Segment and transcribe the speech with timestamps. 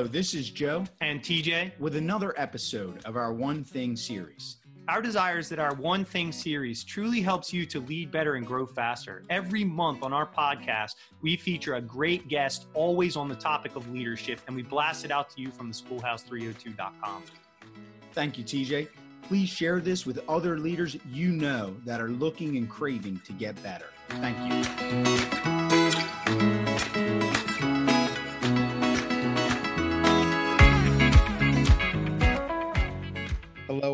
[0.00, 4.56] Hello, this is Joe and TJ with another episode of our One Thing series.
[4.88, 8.46] Our desire is that our One Thing series truly helps you to lead better and
[8.46, 9.24] grow faster.
[9.28, 13.92] Every month on our podcast, we feature a great guest, always on the topic of
[13.92, 17.22] leadership, and we blast it out to you from the schoolhouse302.com.
[18.14, 18.88] Thank you, TJ.
[19.24, 23.62] Please share this with other leaders you know that are looking and craving to get
[23.62, 23.88] better.
[24.08, 24.38] Thank
[25.46, 25.59] you.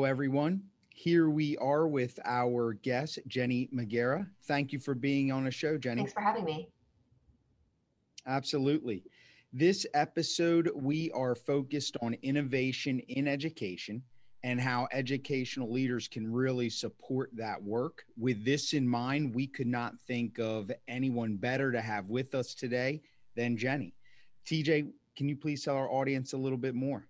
[0.06, 0.62] Everyone.
[0.94, 4.26] Here we are with our guest, Jenny Magiera.
[4.44, 6.02] Thank you for being on the show, Jenny.
[6.02, 6.70] Thanks for having me.
[8.26, 9.04] Absolutely.
[9.52, 14.02] This episode, we are focused on innovation in education
[14.42, 18.04] and how educational leaders can really support that work.
[18.16, 22.54] With this in mind, we could not think of anyone better to have with us
[22.54, 23.02] today
[23.34, 23.92] than Jenny.
[24.46, 27.06] TJ, can you please tell our audience a little bit more?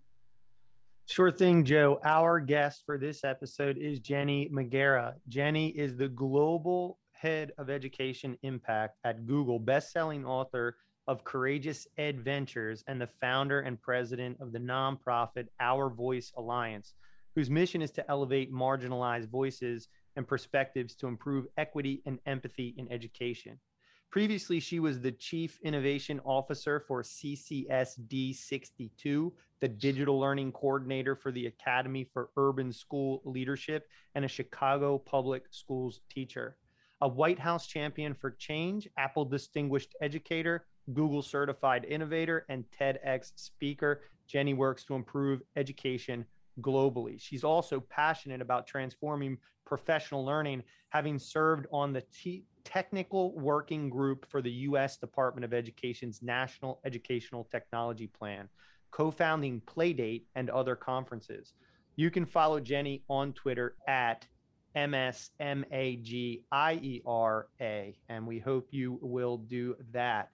[1.09, 2.01] Sure thing, Joe.
[2.03, 5.15] Our guest for this episode is Jenny Magiera.
[5.29, 12.83] Jenny is the global head of education impact at Google, best-selling author of Courageous Adventures,
[12.89, 16.95] and the founder and president of the nonprofit Our Voice Alliance,
[17.37, 22.91] whose mission is to elevate marginalized voices and perspectives to improve equity and empathy in
[22.91, 23.61] education.
[24.11, 31.31] Previously, she was the Chief Innovation Officer for CCSD 62, the Digital Learning Coordinator for
[31.33, 36.57] the Academy for Urban School Leadership, and a Chicago Public Schools teacher.
[37.03, 44.03] A White House Champion for Change, Apple Distinguished Educator, Google Certified Innovator, and TEDx Speaker,
[44.27, 46.25] Jenny works to improve education
[46.63, 47.21] globally.
[47.21, 54.29] She's also passionate about transforming professional learning, having served on the T- technical working group
[54.29, 54.97] for the U.S.
[54.97, 58.49] Department of Education's National Educational Technology Plan,
[58.91, 61.55] co founding Playdate and other conferences.
[61.95, 64.27] You can follow Jenny on Twitter at
[64.77, 65.65] MSMAGIERA,
[68.09, 70.31] and we hope you will do that.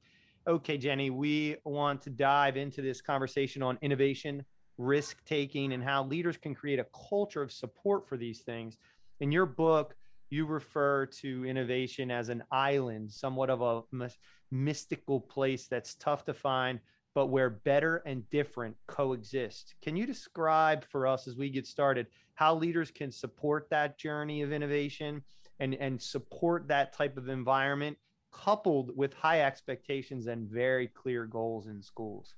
[0.48, 4.42] Okay, Jenny, we want to dive into this conversation on innovation,
[4.78, 8.78] risk taking, and how leaders can create a culture of support for these things.
[9.21, 9.94] In your book,
[10.32, 14.10] you refer to innovation as an island, somewhat of a
[14.50, 16.81] mystical place that's tough to find,
[17.15, 19.75] but where better and different coexist.
[19.82, 24.41] Can you describe for us as we get started how leaders can support that journey
[24.41, 25.22] of innovation
[25.60, 27.98] and, and support that type of environment
[28.32, 32.34] coupled with high expectations and very clear goals in schools?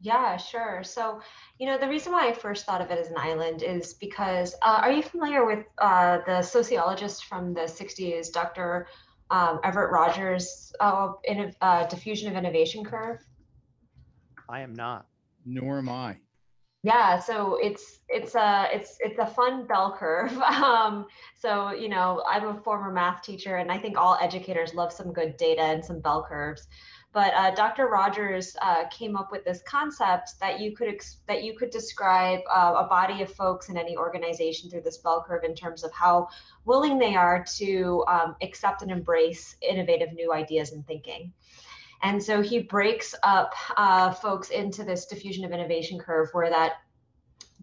[0.00, 0.82] Yeah, sure.
[0.84, 1.20] So,
[1.58, 4.54] you know, the reason why I first thought of it as an island is because
[4.62, 8.86] uh, are you familiar with uh, the sociologist from the 60s, Dr.
[9.30, 13.18] Um, Everett Rogers' uh, in, uh, diffusion of innovation curve?
[14.48, 15.06] I am not.
[15.44, 16.16] Nor am I.
[16.84, 20.32] Yeah, so it's it's a it's it's a fun bell curve.
[20.42, 21.06] Um,
[21.36, 25.12] so you know, I'm a former math teacher, and I think all educators love some
[25.12, 26.68] good data and some bell curves.
[27.12, 27.88] But uh, Dr.
[27.88, 32.40] Rogers uh, came up with this concept that you could ex- that you could describe
[32.50, 35.92] uh, a body of folks in any organization through this bell curve in terms of
[35.92, 36.28] how
[36.66, 41.32] willing they are to um, accept and embrace innovative new ideas and thinking.
[42.02, 46.74] And so he breaks up uh, folks into this diffusion of innovation curve where that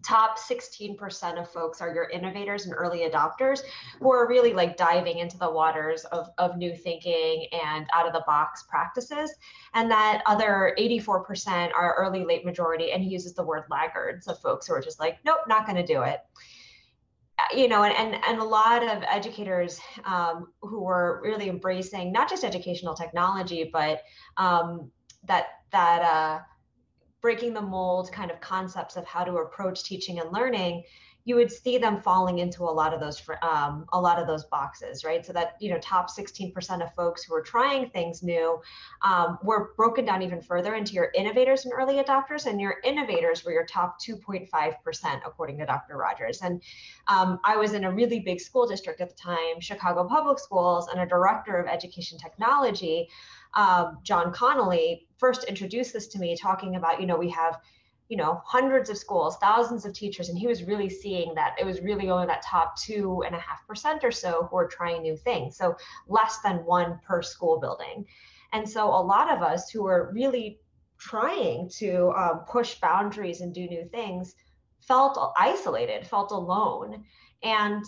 [0.02, 3.60] top 16% of folks are your innovators and early adopters
[4.00, 8.12] who are really like diving into the waters of, of new thinking and out of
[8.12, 9.34] the box practices.
[9.74, 12.92] And that other 84% are early late majority.
[12.92, 15.76] And he uses the word laggards of folks who are just like, nope, not going
[15.76, 16.20] to do it
[17.54, 22.28] you know, and, and, and a lot of educators um, who were really embracing not
[22.28, 24.02] just educational technology, but
[24.36, 24.90] um,
[25.24, 26.40] that that uh,
[27.20, 30.84] breaking the mold kind of concepts of how to approach teaching and learning
[31.26, 34.44] you would see them falling into a lot of those um, a lot of those
[34.44, 35.26] boxes right?
[35.26, 38.60] So that you know top 16% of folks who are trying things new
[39.02, 43.44] um, were broken down even further into your innovators and early adopters and your innovators
[43.44, 44.48] were your top 2.5%
[45.26, 46.40] according to dr rogers.
[46.42, 46.62] And
[47.08, 50.88] um, i was in a really big school district at the time chicago public schools
[50.88, 53.08] and a director of education technology
[53.56, 57.58] um, John Connolly first introduced this to me, talking about, you know, we have,
[58.08, 61.64] you know, hundreds of schools, thousands of teachers, and he was really seeing that it
[61.64, 65.02] was really only that top two and a half percent or so who are trying
[65.02, 65.56] new things.
[65.56, 65.74] So
[66.06, 68.04] less than one per school building.
[68.52, 70.60] And so a lot of us who are really
[70.98, 74.34] trying to um, push boundaries and do new things
[74.80, 77.04] felt isolated, felt alone.
[77.42, 77.84] And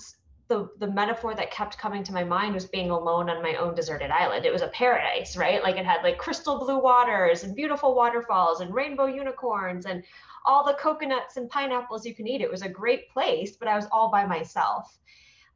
[0.49, 3.75] the the metaphor that kept coming to my mind was being alone on my own
[3.75, 4.47] deserted island.
[4.47, 5.63] It was a paradise, right?
[5.63, 10.03] Like it had like crystal blue waters and beautiful waterfalls and rainbow unicorns and
[10.47, 12.41] all the coconuts and pineapples you can eat.
[12.41, 14.99] It was a great place, but I was all by myself,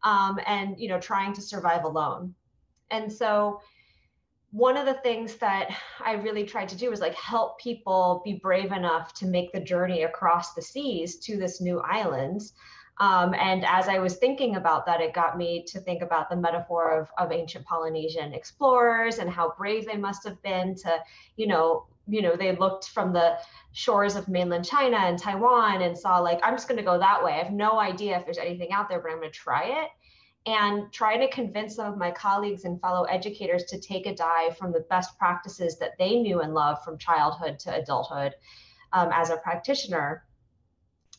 [0.05, 2.35] um, and you know, trying to survive alone.
[2.91, 3.63] And so,
[4.51, 5.75] one of the things that
[6.05, 9.61] I really tried to do was like help people be brave enough to make the
[9.61, 12.43] journey across the seas to this new island
[12.99, 16.37] um, and as I was thinking about that, it got me to think about the
[16.37, 20.99] metaphor of, of ancient Polynesian explorers and how brave they must have been to,
[21.37, 23.39] you know, you know, they looked from the
[23.73, 27.25] shores of mainland China and Taiwan and saw like, I'm just going to go that
[27.25, 27.33] way.
[27.33, 29.89] I have no idea if there's anything out there, but I'm going to try it.
[30.45, 34.59] And try to convince some of my colleagues and fellow educators to take a dive
[34.59, 38.35] from the best practices that they knew and loved from childhood to adulthood
[38.93, 40.25] um, as a practitioner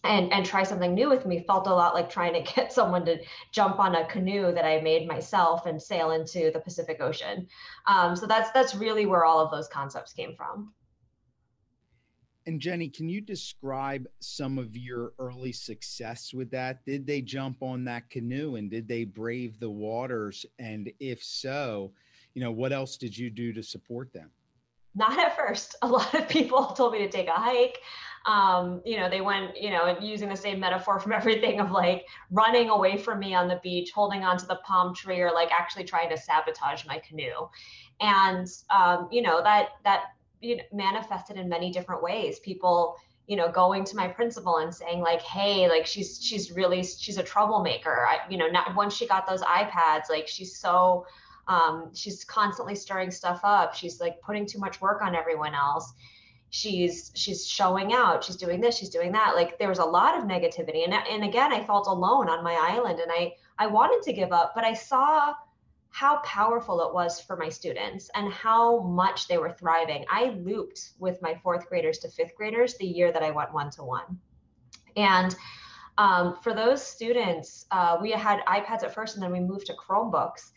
[0.04, 3.06] and and try something new with me felt a lot like trying to get someone
[3.06, 3.20] to
[3.52, 7.48] jump on a canoe that I made myself and sail into the Pacific Ocean.
[7.88, 10.74] Um, so that's that's really where all of those concepts came from.
[12.46, 16.86] And Jenny, can you describe some of your early success with that?
[16.86, 20.46] Did they jump on that canoe and did they brave the waters?
[20.60, 21.94] And if so,
[22.34, 24.30] you know, what else did you do to support them?
[24.96, 25.76] Not at first.
[25.82, 27.80] A lot of people told me to take a hike
[28.26, 32.06] um, you know, they went, you know, using the same metaphor from everything of like
[32.32, 35.84] running away from me on the beach, holding onto the palm tree, or like actually
[35.84, 37.50] trying to sabotage my canoe.
[38.00, 42.40] And um, you know, that that you know, manifested in many different ways.
[42.40, 42.96] People,
[43.28, 47.18] you know, going to my principal and saying like, "Hey, like she's she's really she's
[47.18, 51.06] a troublemaker." I, you know, not once she got those iPads, like she's so
[51.48, 53.74] um, she's constantly stirring stuff up.
[53.74, 55.94] She's like putting too much work on everyone else.
[56.50, 58.24] She's she's showing out.
[58.24, 59.36] She's doing this she's doing that.
[59.36, 60.84] Like there was a lot of negativity.
[60.86, 64.32] And and again i felt alone on my island and i i wanted to give
[64.32, 65.34] up but i saw
[65.90, 70.04] how powerful it was for my students and how much they were thriving.
[70.10, 73.70] I looped with my fourth graders to fifth graders the year that i went one
[73.72, 74.20] to one
[74.96, 75.36] and
[75.98, 79.74] um, for those students uh, we had ipads at first and then we moved to
[79.74, 80.52] chromebooks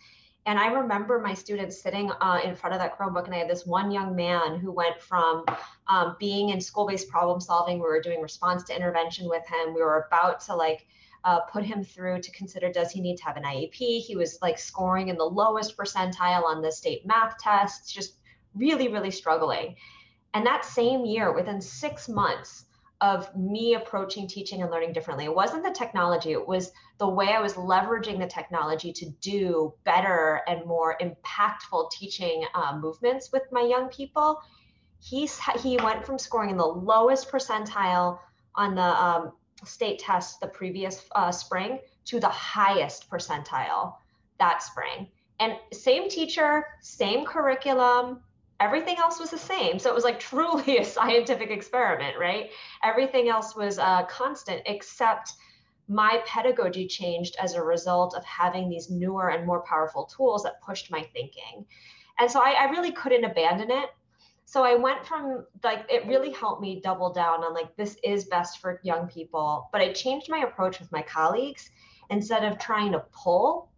[0.46, 3.50] and I remember my students sitting uh, in front of that Chromebook, and I had
[3.50, 5.44] this one young man who went from
[5.88, 7.78] um, being in school-based problem solving.
[7.78, 9.74] We were doing response to intervention with him.
[9.74, 10.86] We were about to like
[11.24, 13.74] uh, put him through to consider does he need to have an IEP.
[13.74, 18.14] He was like scoring in the lowest percentile on the state math tests, just
[18.54, 19.74] really, really struggling.
[20.32, 22.65] And that same year, within six months,
[23.00, 25.24] of me approaching teaching and learning differently.
[25.26, 29.74] It wasn't the technology, it was the way I was leveraging the technology to do
[29.84, 34.40] better and more impactful teaching uh, movements with my young people.
[34.98, 38.18] He's, he went from scoring in the lowest percentile
[38.54, 39.32] on the um,
[39.64, 43.94] state test the previous uh, spring to the highest percentile
[44.38, 45.08] that spring.
[45.38, 48.22] And same teacher, same curriculum,
[48.60, 49.78] everything else was the same.
[49.78, 52.50] So it was like truly a scientific experiment, right?
[52.82, 55.32] Everything else was uh, constant except
[55.88, 60.60] my pedagogy changed as a result of having these newer and more powerful tools that
[60.60, 61.64] pushed my thinking.
[62.18, 63.90] And so I, I really couldn't abandon it.
[64.46, 68.24] So I went from like, it really helped me double down on like, this is
[68.24, 69.68] best for young people.
[69.72, 71.70] But I changed my approach with my colleagues
[72.10, 73.70] instead of trying to pull.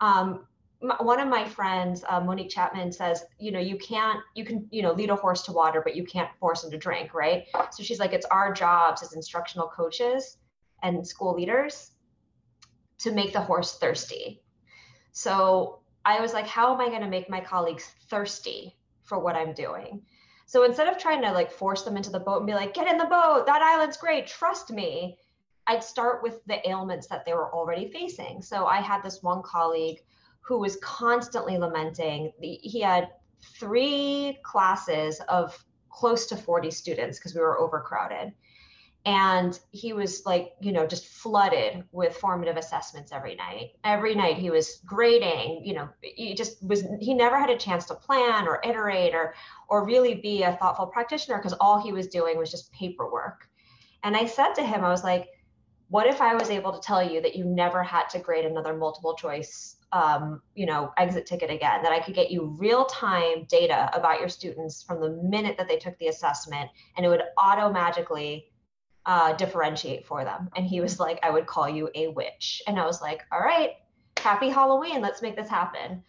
[0.00, 0.46] Um,
[0.80, 4.82] one of my friends, uh, Monique Chapman, says, you know, you can't, you can, you
[4.82, 7.44] know, lead a horse to water, but you can't force him to drink, right?
[7.70, 10.38] So she's like, it's our jobs as instructional coaches
[10.82, 11.92] and school leaders
[12.98, 14.42] to make the horse thirsty.
[15.12, 19.36] So I was like, how am I going to make my colleagues thirsty for what
[19.36, 20.02] I'm doing?
[20.46, 22.88] So instead of trying to like force them into the boat and be like, get
[22.88, 25.18] in the boat, that island's great, trust me,
[25.66, 28.40] I'd start with the ailments that they were already facing.
[28.40, 30.00] So I had this one colleague
[30.50, 32.32] who was constantly lamenting.
[32.40, 33.10] He had
[33.60, 35.56] three classes of
[35.90, 38.32] close to 40 students because we were overcrowded.
[39.06, 43.76] And he was like, you know, just flooded with formative assessments every night.
[43.84, 47.84] Every night he was grading, you know, he just was, he never had a chance
[47.84, 49.34] to plan or iterate or,
[49.68, 53.48] or really be a thoughtful practitioner because all he was doing was just paperwork.
[54.02, 55.28] And I said to him, I was like,
[55.90, 58.76] what if I was able to tell you that you never had to grade another
[58.76, 63.44] multiple choice um, you know, exit ticket again, that I could get you real time
[63.48, 67.22] data about your students from the minute that they took the assessment and it would
[67.36, 68.46] auto magically
[69.06, 70.48] uh, differentiate for them.
[70.56, 72.62] And he was like, I would call you a witch.
[72.66, 73.70] And I was like, all right,
[74.18, 75.00] happy Halloween.
[75.00, 76.04] Let's make this happen.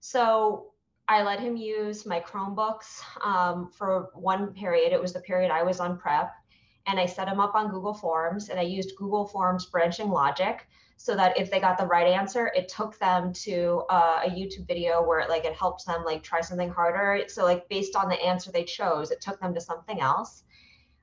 [0.00, 0.72] So
[1.08, 4.92] I let him use my Chromebooks um, for one period.
[4.92, 6.32] It was the period I was on prep.
[6.86, 10.66] And I set him up on Google Forms and I used Google Forms branching logic
[10.98, 14.66] so that if they got the right answer, it took them to uh, a YouTube
[14.66, 17.22] video where it, like it helped them like try something harder.
[17.28, 20.42] So like based on the answer they chose, it took them to something else.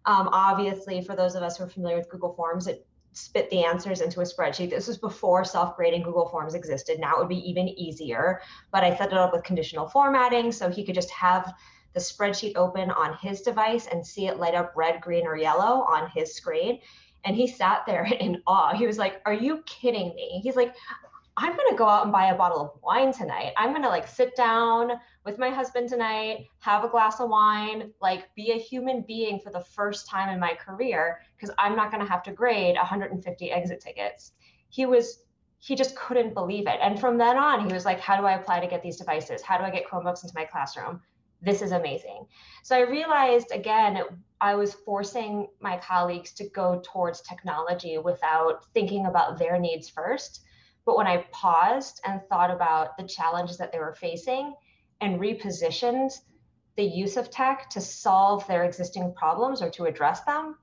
[0.06, 3.64] Um, obviously, for those of us who are familiar with Google Forms, it spit the
[3.64, 4.70] answers into a spreadsheet.
[4.70, 7.00] This was before self-grading Google Forms existed.
[7.00, 8.42] Now it would be even easier,
[8.74, 11.54] but I set it up with conditional formatting so he could just have
[11.94, 15.84] the spreadsheet open on his device and see it light up red, green, or yellow
[15.84, 16.82] on his screen.
[17.26, 18.76] And he sat there in awe.
[18.76, 20.40] He was like, Are you kidding me?
[20.44, 20.76] He's like,
[21.38, 23.52] I'm going to go out and buy a bottle of wine tonight.
[23.58, 24.92] I'm going to like sit down
[25.26, 29.52] with my husband tonight, have a glass of wine, like be a human being for
[29.52, 33.52] the first time in my career because I'm not going to have to grade 150
[33.52, 34.32] exit tickets.
[34.70, 35.24] He was
[35.60, 36.78] he just couldn't believe it.
[36.82, 39.42] And from then on, he was like, How do I apply to get these devices?
[39.42, 41.02] How do I get Chromebooks into my classroom?
[41.46, 42.26] This is amazing.
[42.64, 44.02] So I realized again,
[44.42, 50.42] I was forcing my colleagues to go towards technology without thinking about their needs first.
[50.86, 54.56] But when I paused and thought about the challenges that they were facing
[55.02, 56.12] and repositioned
[56.78, 60.58] the use of tech to solve their existing problems or to address them,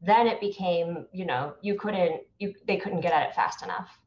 [0.00, 4.00] then it became, you know, you couldn't, you they couldn't get at it fast enough.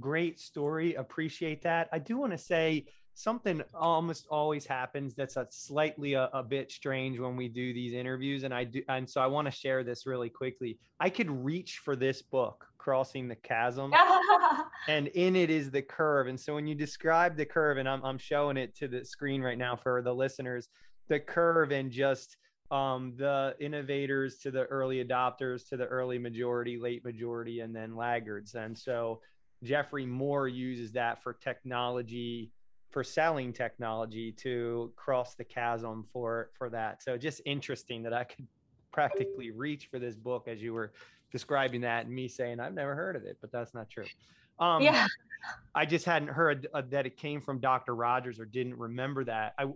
[0.00, 0.94] Great story.
[0.94, 1.88] Appreciate that.
[1.92, 6.70] I do want to say something almost always happens that's a slightly a, a, bit
[6.70, 9.82] strange when we do these interviews and i do and so i want to share
[9.82, 10.78] this really quickly.
[11.00, 13.92] I could reach for this book crossing the chasm
[14.88, 18.04] and in it is the curve and so when you describe the curve and I'm,
[18.04, 20.68] I'm showing it to the screen right now for the listeners
[21.08, 22.36] the curve and just
[22.70, 27.96] um, the innovators to the early adopters to the early majority late majority and then
[27.96, 29.20] laggards and so
[29.62, 32.52] Geoffrey Moore uses that for technology
[32.90, 37.02] for selling technology to cross the chasm for for that.
[37.02, 38.46] So just interesting that I could
[38.92, 40.92] practically reach for this book as you were
[41.30, 44.06] describing that and me saying I've never heard of it, but that's not true.
[44.58, 45.06] Um, yeah.
[45.74, 47.94] I just hadn't heard uh, that it came from Dr.
[47.94, 49.54] Rogers or didn't remember that.
[49.58, 49.66] I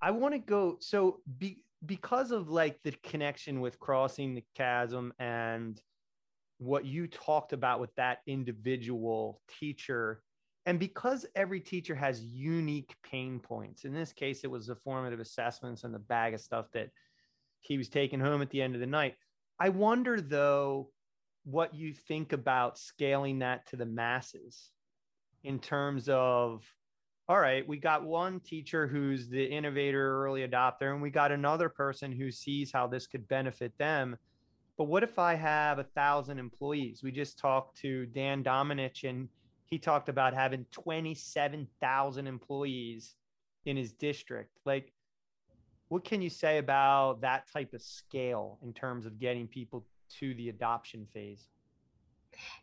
[0.00, 5.12] I want to go so be, because of like the connection with crossing the chasm
[5.18, 5.80] and
[6.58, 10.22] what you talked about with that individual teacher
[10.66, 15.20] and because every teacher has unique pain points, in this case, it was the formative
[15.20, 16.90] assessments and the bag of stuff that
[17.60, 19.14] he was taking home at the end of the night.
[19.60, 20.90] I wonder, though,
[21.44, 24.72] what you think about scaling that to the masses
[25.44, 26.64] in terms of
[27.28, 31.68] all right, we got one teacher who's the innovator, early adopter, and we got another
[31.68, 34.16] person who sees how this could benefit them.
[34.78, 37.02] But what if I have a thousand employees?
[37.02, 39.28] We just talked to Dan Dominich and
[39.66, 43.14] he talked about having 27,000 employees
[43.64, 44.58] in his district.
[44.64, 44.92] Like,
[45.88, 49.84] what can you say about that type of scale in terms of getting people
[50.18, 51.48] to the adoption phase?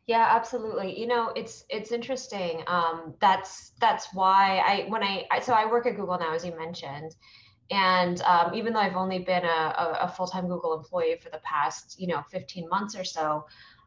[0.07, 0.99] Yeah, absolutely.
[0.99, 2.63] You know, it's it's interesting.
[2.67, 6.45] Um, that's that's why I when I, I so I work at Google now, as
[6.45, 7.15] you mentioned,
[7.71, 11.29] and um, even though I've only been a, a, a full time Google employee for
[11.29, 13.45] the past you know 15 months or so,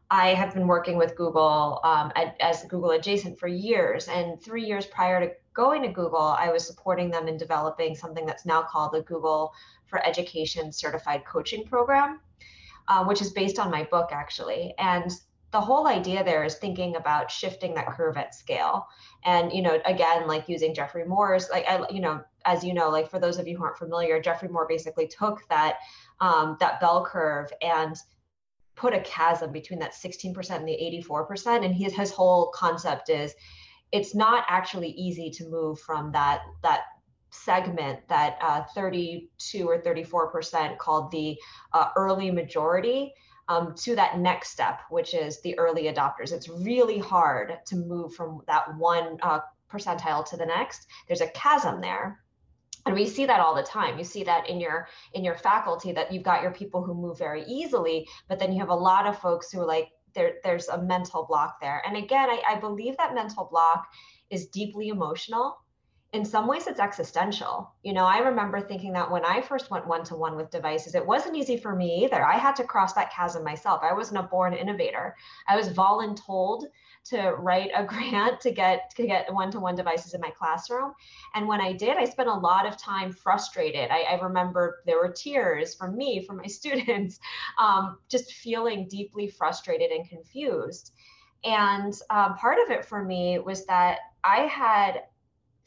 [0.09, 4.07] I have been working with Google um, at, as Google adjacent for years.
[4.07, 8.25] And three years prior to going to Google, I was supporting them in developing something
[8.25, 9.53] that's now called the Google
[9.85, 12.21] for Education Certified Coaching Program,
[12.87, 14.73] uh, which is based on my book, actually.
[14.77, 15.11] And
[15.51, 18.87] the whole idea there is thinking about shifting that curve at scale.
[19.25, 22.89] And, you know, again, like using Geoffrey Moore's, like, I, you know, as you know,
[22.89, 25.77] like for those of you who aren't familiar, Geoffrey Moore basically took that,
[26.19, 27.95] um, that bell curve and
[28.77, 31.65] put a chasm between that 16% and the 84%.
[31.65, 33.33] And his, his whole concept is
[33.91, 36.81] it's not actually easy to move from that, that
[37.31, 41.37] segment, that uh, 32 or 34% called the
[41.73, 43.13] uh, early majority.
[43.49, 46.33] Um, to that next step, which is the early adopters.
[46.33, 49.39] It's really hard to move from that one uh,
[49.71, 50.87] percentile to the next.
[51.07, 52.19] There's a chasm there
[52.87, 53.97] and we see that all the time.
[53.97, 57.17] You see that in your in your faculty that you've got your people who move
[57.17, 60.69] very easily but then you have a lot of folks who are like there there's
[60.69, 61.83] a mental block there.
[61.85, 63.87] And again I, I believe that mental block
[64.29, 65.57] is deeply emotional
[66.17, 67.71] in some ways it's existential.
[67.83, 71.37] You know i remember thinking that when i first went one-to-one with devices it wasn't
[71.37, 72.25] easy for me either.
[72.25, 73.81] I had to cross that chasm myself.
[73.83, 75.15] I wasn't a born innovator.
[75.47, 76.63] I was voluntold
[77.11, 80.93] to write a grant to get to get one-to-one devices in my classroom.
[81.35, 83.91] And when i did i spent a lot of time frustrated.
[83.91, 87.19] I, I remember there were tears from me from my students
[87.59, 90.93] um, just feeling deeply frustrated and confused.
[91.43, 95.03] And um, part of it for me was that i had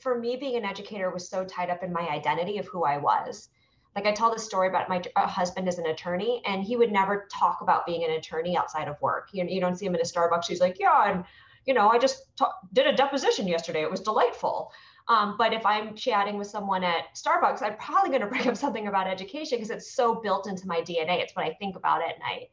[0.00, 2.96] for me being an educator was so tied up in my identity of who i
[2.96, 3.48] was
[3.96, 7.26] like I tell the story about my husband as an attorney, and he would never
[7.30, 9.30] talk about being an attorney outside of work.
[9.32, 10.46] You, you don't see him in a Starbucks.
[10.46, 11.24] He's like, yeah, and
[11.66, 12.24] you know, I just
[12.72, 13.82] did a deposition yesterday.
[13.82, 14.72] It was delightful.
[15.08, 18.56] Um, but if I'm chatting with someone at Starbucks, I'm probably going to bring up
[18.56, 21.20] something about education because it's so built into my DNA.
[21.20, 22.50] It's what I think about at night.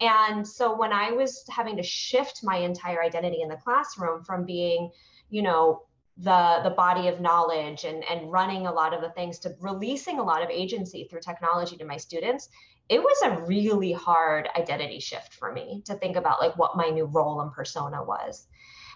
[0.00, 4.44] And so when I was having to shift my entire identity in the classroom from
[4.44, 4.90] being,
[5.30, 5.82] you know,
[6.18, 10.20] the the body of knowledge and and running a lot of the things to releasing
[10.20, 12.48] a lot of agency through technology to my students
[12.88, 16.90] it was a really hard identity shift for me to think about like what my
[16.90, 18.46] new role and persona was.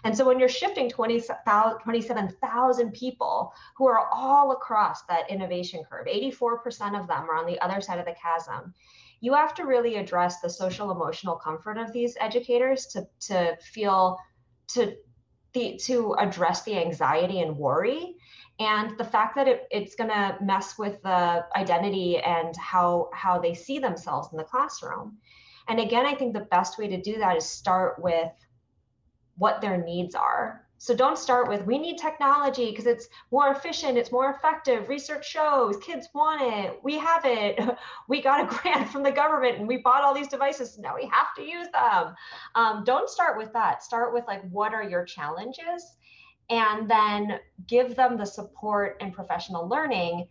[0.03, 1.23] And so when you're shifting 20,
[1.83, 7.59] 27,000 people who are all across that innovation curve, 84% of them are on the
[7.59, 8.73] other side of the chasm,
[9.19, 14.17] you have to really address the social emotional comfort of these educators to, to feel,
[14.69, 14.95] to,
[15.53, 18.15] the, to address the anxiety and worry
[18.59, 23.39] and the fact that it, it's going to mess with the identity and how how
[23.39, 25.17] they see themselves in the classroom.
[25.67, 28.31] And again i think the best way to do that is start with
[29.37, 33.97] what their needs are so don't start with we need technology because it's more efficient
[33.97, 37.59] it's more effective research shows kids want it we have it
[38.07, 41.09] we got a grant from the government and we bought all these devices now we
[41.11, 42.15] have to use them.
[42.55, 45.95] Um, don't start with that start with like what are your challenges?
[46.49, 50.27] And then give them the support and professional learning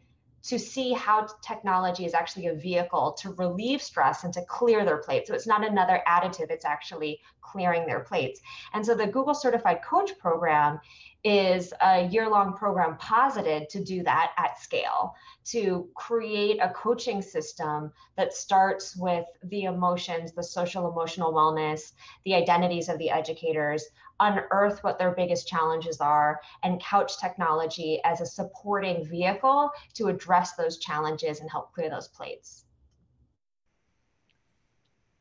[0.49, 4.97] to see how technology is actually a vehicle to relieve stress and to clear their
[4.97, 5.27] plate.
[5.27, 8.41] So it's not another additive, it's actually clearing their plates.
[8.73, 10.81] And so the Google Certified Coach program
[11.23, 15.15] is a year long program posited to do that at scale,
[15.45, 21.93] to create a coaching system that starts with the emotions, the social emotional wellness,
[22.25, 23.85] the identities of the educators,
[24.21, 30.55] unearth what their biggest challenges are, and couch technology as a supporting vehicle to address
[30.55, 32.65] those challenges and help clear those plates.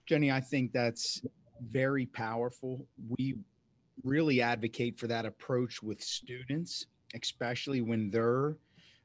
[0.05, 1.21] Jenny, I think that's
[1.69, 2.87] very powerful.
[3.09, 3.35] We
[4.03, 8.55] really advocate for that approach with students, especially when they're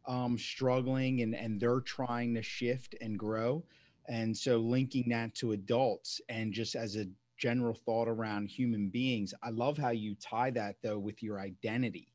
[0.07, 3.65] um, struggling and, and they're trying to shift and grow.
[4.09, 7.07] And so linking that to adults and just as a
[7.43, 12.07] general thought around human beings, I love how you tie that though with your identity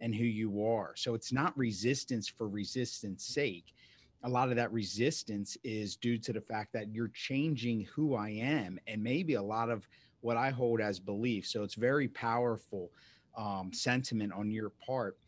[0.00, 0.94] and who you are.
[0.96, 3.74] So it's not resistance for resistance sake.
[4.22, 8.30] A lot of that resistance is due to the fact that you're changing who I
[8.30, 9.86] am and maybe a lot of
[10.22, 11.46] what I hold as belief.
[11.46, 12.90] So it's very powerful
[13.36, 15.18] um, sentiment on your part.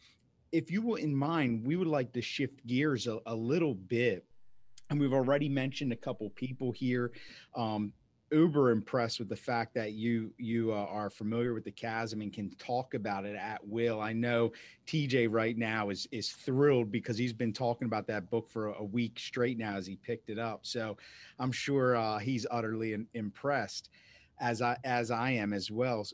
[0.51, 4.25] If you will in mind, we would like to shift gears a, a little bit.
[4.89, 7.13] And we've already mentioned a couple people here.
[7.55, 7.93] Um,
[8.33, 12.33] uber impressed with the fact that you you uh, are familiar with the chasm and
[12.33, 14.01] can talk about it at will.
[14.01, 14.53] I know
[14.87, 18.85] TJ right now is is thrilled because he's been talking about that book for a,
[18.85, 20.61] week straight now as he picked it up.
[20.63, 20.97] So
[21.39, 23.91] I'm sure uh, he's utterly impressed
[24.41, 26.07] as I as I am as well.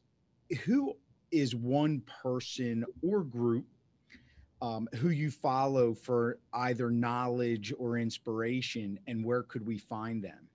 [0.65, 0.95] Who
[1.31, 3.67] is one person or group
[4.61, 10.48] um, who you follow for either knowledge or inspiration, and where could we find them?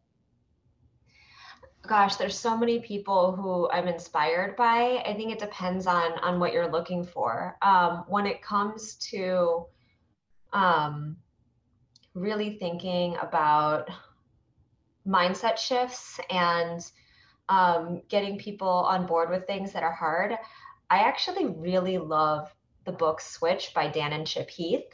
[1.85, 5.03] Gosh, there's so many people who I'm inspired by.
[5.05, 7.57] I think it depends on on what you're looking for.
[7.61, 9.65] Um, when it comes to
[10.53, 11.17] um,
[12.13, 13.89] really thinking about
[15.05, 16.79] mindset shifts and
[17.49, 20.37] um, getting people on board with things that are hard.
[20.89, 22.53] I actually really love
[22.85, 24.85] the book Switch by Dan and Chip Heath.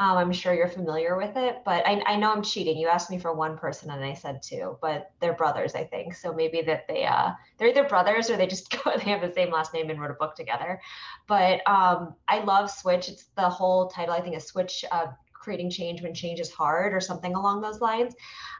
[0.00, 2.78] Um, I'm sure you're familiar with it, but I, I, know I'm cheating.
[2.78, 6.14] You asked me for one person and I said two, but they're brothers, I think.
[6.14, 9.30] So maybe that they uh, they're either brothers or they just go, they have the
[9.30, 10.80] same last name and wrote a book together.
[11.28, 13.10] But um, I love Switch.
[13.10, 14.14] It's the whole title.
[14.14, 17.82] I think is Switch uh, creating change when change is hard or something along those
[17.82, 18.14] lines.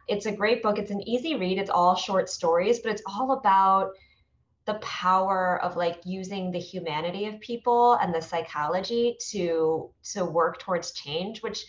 [0.09, 0.79] It's a great book.
[0.79, 1.57] It's an easy read.
[1.57, 3.93] It's all short stories, but it's all about
[4.67, 10.59] the power of like using the humanity of people and the psychology to to work
[10.59, 11.65] towards change, which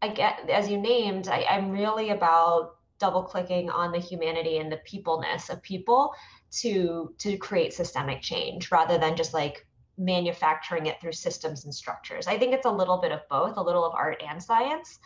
[0.00, 4.70] I get as you named, I, I'm really about double clicking on the humanity and
[4.70, 6.14] the peopleness of people
[6.50, 9.66] to to create systemic change rather than just like
[9.98, 12.26] manufacturing it through systems and structures.
[12.26, 14.98] I think it's a little bit of both, a little of art and science.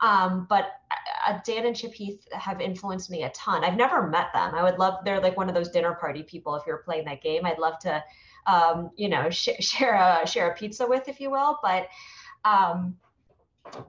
[0.00, 0.80] Um, but
[1.26, 3.64] uh, Dan and Chip Heath have influenced me a ton.
[3.64, 4.54] I've never met them.
[4.54, 6.54] I would love, they're like one of those dinner party people.
[6.54, 8.02] If you're playing that game, I'd love to,
[8.46, 11.58] um, you know, sh- share a, share a pizza with, if you will.
[11.62, 11.88] But,
[12.44, 12.96] um,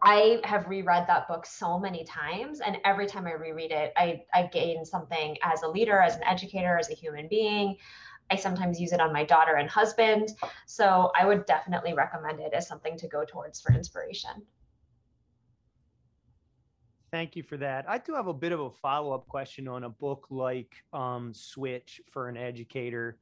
[0.01, 4.23] I have reread that book so many times, and every time I reread it, I,
[4.33, 7.77] I gain something as a leader, as an educator, as a human being.
[8.31, 10.29] I sometimes use it on my daughter and husband.
[10.67, 14.45] So I would definitely recommend it as something to go towards for inspiration.
[17.11, 17.89] Thank you for that.
[17.89, 21.33] I do have a bit of a follow up question on a book like um,
[21.33, 23.17] Switch for an educator.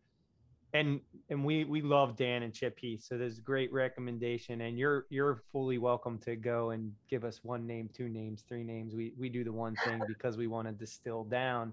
[0.74, 4.62] And and we we love Dan and Chip Heath, so there's a great recommendation.
[4.62, 8.66] And you're you're fully welcome to go and give us one name, two names, three
[8.66, 8.94] names.
[8.94, 11.72] We we do the one thing because we want to distill down.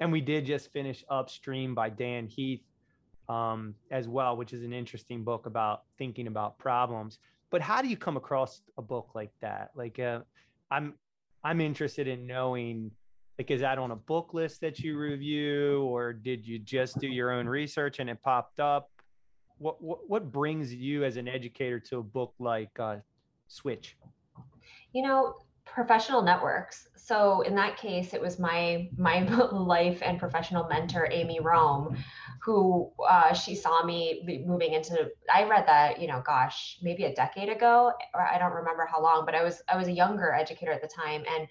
[0.00, 2.62] And we did just finish Upstream by Dan Heath
[3.30, 7.18] um, as well, which is an interesting book about thinking about problems.
[7.50, 9.70] But how do you come across a book like that?
[9.74, 10.20] Like, uh,
[10.70, 10.94] I'm
[11.46, 12.90] I'm interested in knowing
[13.38, 17.06] like is that on a book list that you review or did you just do
[17.06, 18.90] your own research and it popped up?
[19.58, 22.96] What what, what brings you as an educator to a book like uh,
[23.46, 23.96] switch?
[24.92, 26.88] You know professional networks.
[26.96, 29.20] So in that case it was my my
[29.52, 31.96] life and professional mentor amy rome
[32.42, 37.14] who uh, she saw me moving into i read that you know gosh maybe a
[37.14, 40.32] decade ago or i don't remember how long but i was i was a younger
[40.32, 41.24] educator at the time.
[41.34, 41.48] And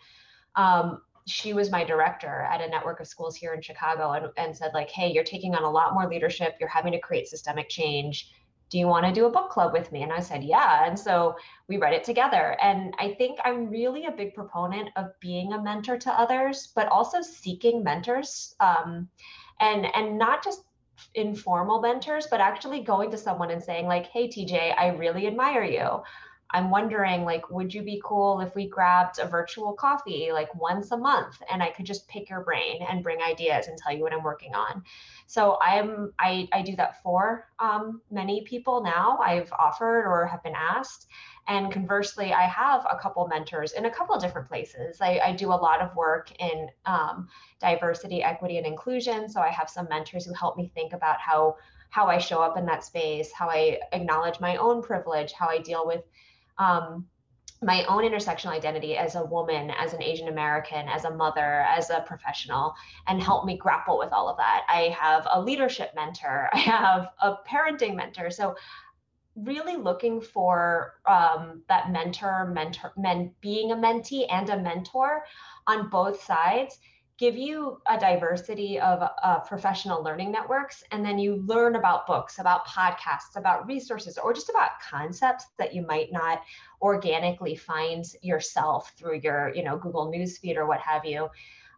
[0.55, 4.55] um, she was my director at a network of schools here in chicago and, and
[4.55, 6.55] said like hey you're taking on a lot more leadership.
[6.59, 8.31] You're having to create systemic change
[8.75, 10.03] do you want to do a book club with me?
[10.03, 10.85] And I said, yeah.
[10.85, 11.37] And so
[11.69, 12.57] we read it together.
[12.61, 16.89] And I think I'm really a big proponent of being a mentor to others, but
[16.89, 18.53] also seeking mentors.
[18.59, 19.07] Um,
[19.61, 20.65] and and not just
[21.13, 25.63] informal mentors, but actually going to someone and saying, like, hey, TJ, I really admire
[25.63, 26.03] you.
[26.51, 30.91] I'm wondering, like, would you be cool if we grabbed a virtual coffee like once
[30.91, 34.03] a month and I could just pick your brain and bring ideas and tell you
[34.03, 34.83] what I'm working on?
[35.27, 39.17] So I'm I, I do that for um, many people now.
[39.17, 41.07] I've offered or have been asked.
[41.47, 44.97] And conversely, I have a couple mentors in a couple different places.
[45.01, 47.27] I, I do a lot of work in um,
[47.59, 49.29] diversity, equity, and inclusion.
[49.29, 51.57] So I have some mentors who help me think about how
[51.89, 55.59] how I show up in that space, how I acknowledge my own privilege, how I
[55.59, 56.03] deal with
[56.57, 57.05] um,
[57.61, 61.89] my own intersectional identity as a woman, as an Asian American, as a mother, as
[61.89, 62.73] a professional,
[63.07, 64.65] and help me grapple with all of that.
[64.69, 68.29] I have a leadership mentor, I have a parenting mentor.
[68.29, 68.55] So
[69.35, 75.23] really looking for um, that mentor, mentor, men being a mentee and a mentor
[75.67, 76.77] on both sides
[77.17, 82.39] give you a diversity of uh, professional learning networks and then you learn about books
[82.39, 86.41] about podcasts about resources or just about concepts that you might not
[86.81, 91.29] organically find yourself through your you know google newsfeed or what have you.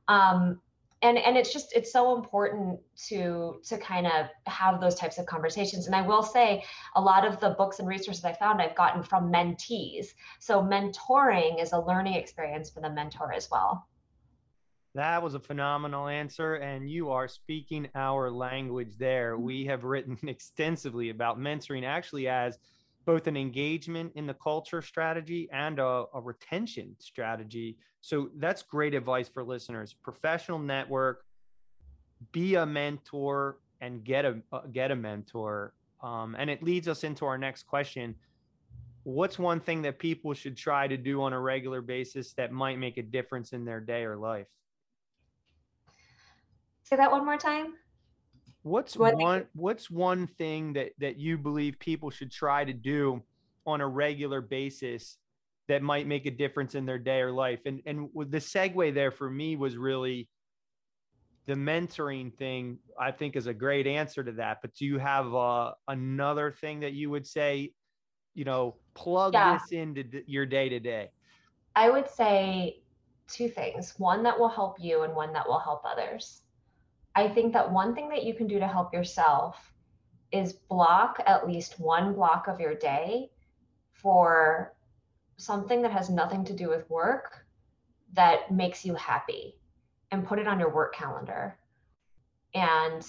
[0.08, 0.60] Um,
[1.04, 5.28] and and it's just it's so important to to kind of have those types of
[5.28, 5.86] conversations.
[5.86, 6.63] And i will say
[6.95, 10.08] a lot of the books and resources i found i've gotten from mentees.
[10.39, 13.88] So mentoring is a learning experience for the mentor as well
[14.98, 20.18] that was a phenomenal answer and you are speaking our language there we have written
[20.28, 22.58] extensively about mentoring actually as
[23.08, 27.78] both an engagement in the culture strategy and a, a, retention strategy.
[28.02, 29.94] So that's great advice for listeners.
[29.94, 31.24] Professional network,
[32.34, 35.74] be a mentor, and get a uh, get a mentor.
[36.04, 38.14] Um, and it leads us into our next question.
[39.04, 42.78] What's one thing that people should try to do on a regular basis that might
[42.78, 44.48] make a difference in their day or life?
[46.88, 47.73] Say that one more time.
[48.63, 53.21] What's what one what's one thing that that you believe people should try to do
[53.65, 55.17] on a regular basis
[55.67, 57.60] that might make a difference in their day or life?
[57.65, 60.30] And and the segue there for me was really
[61.45, 62.78] the mentoring thing.
[62.97, 64.60] I think is a great answer to that.
[64.62, 67.73] But do you have uh, another thing that you would say?
[68.34, 69.58] You know, plug yeah.
[69.58, 71.10] this into your day to day.
[71.76, 72.80] I would say
[73.28, 76.43] two things: one that will help you, and one that will help others.
[77.17, 79.73] I think that one thing that you can do to help yourself
[80.32, 83.32] is block at least one block of your day
[83.91, 84.75] for
[85.38, 87.47] something that has nothing to do with work
[88.13, 89.56] that makes you happy
[90.12, 91.58] and put it on your work calendar.
[92.53, 93.03] And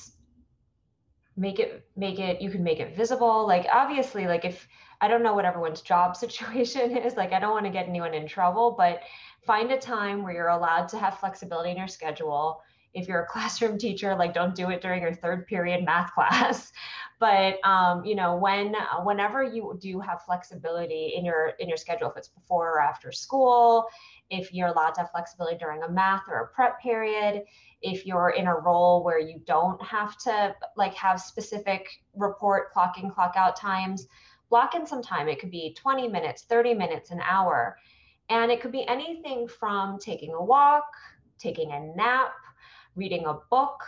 [1.37, 3.47] make it make it you can make it visible.
[3.47, 4.67] Like obviously like if
[5.03, 7.15] i don't know what everyone's job situation is.
[7.15, 9.03] Like i don't want to get anyone in trouble but
[9.47, 12.63] find a time where you're allowed to have flexibility in your schedule
[12.95, 16.73] if you're a classroom teacher like don't do it during your third period math class.
[17.21, 22.11] But um, you know when whenever you do have flexibility in your in your schedule
[22.11, 23.87] if it's before or after school
[24.31, 27.43] if you're allowed to have flexibility during a math or a prep period
[27.83, 33.03] if you're in a role where you don't have to like have specific report clock
[33.03, 34.07] in clock out times
[34.49, 35.29] block in some time.
[35.29, 37.77] It could be 20 minutes 30 minutes an hour.
[38.31, 40.85] And it could be anything from taking a walk
[41.39, 42.35] taking a nap
[42.99, 43.85] reading a book,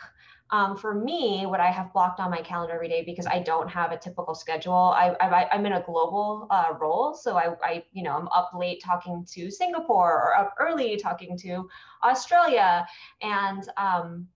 [0.53, 3.68] Um, for me, what I have blocked on my calendar every day because I don't
[3.68, 4.92] have a typical schedule.
[4.96, 8.83] I, am in a global uh, role, so I, I you know I'm up late
[8.83, 11.68] talking to Singapore or up early talking to
[12.03, 12.85] Australia,
[13.23, 14.27] and um,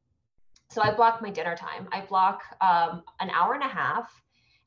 [0.71, 1.89] so I block my dinner time.
[1.91, 4.09] I block um, an hour and a half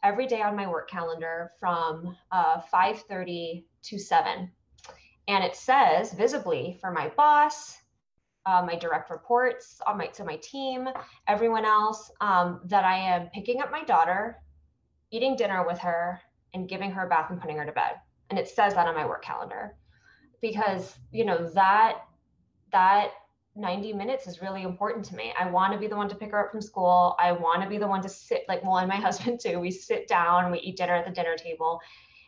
[0.03, 4.51] every day on my work calendar from uh, 5:30 to 7,
[5.29, 7.77] and it says visibly for my boss
[8.47, 10.87] uh, my direct reports, on my to my team,
[11.27, 14.37] everyone else, um, that I am picking up my daughter,
[15.11, 16.21] eating dinner with her,
[16.53, 17.95] and giving her a bath and putting her to bed.
[18.29, 19.75] And it says that on my work calendar,
[20.41, 22.03] because you know that
[22.71, 23.11] that
[23.55, 25.33] 90 minutes is really important to me.
[25.37, 27.15] I want to be the one to pick her up from school.
[27.19, 29.59] I want to be the one to sit like well, and my husband too.
[29.59, 31.81] We sit down, we eat dinner at the dinner table,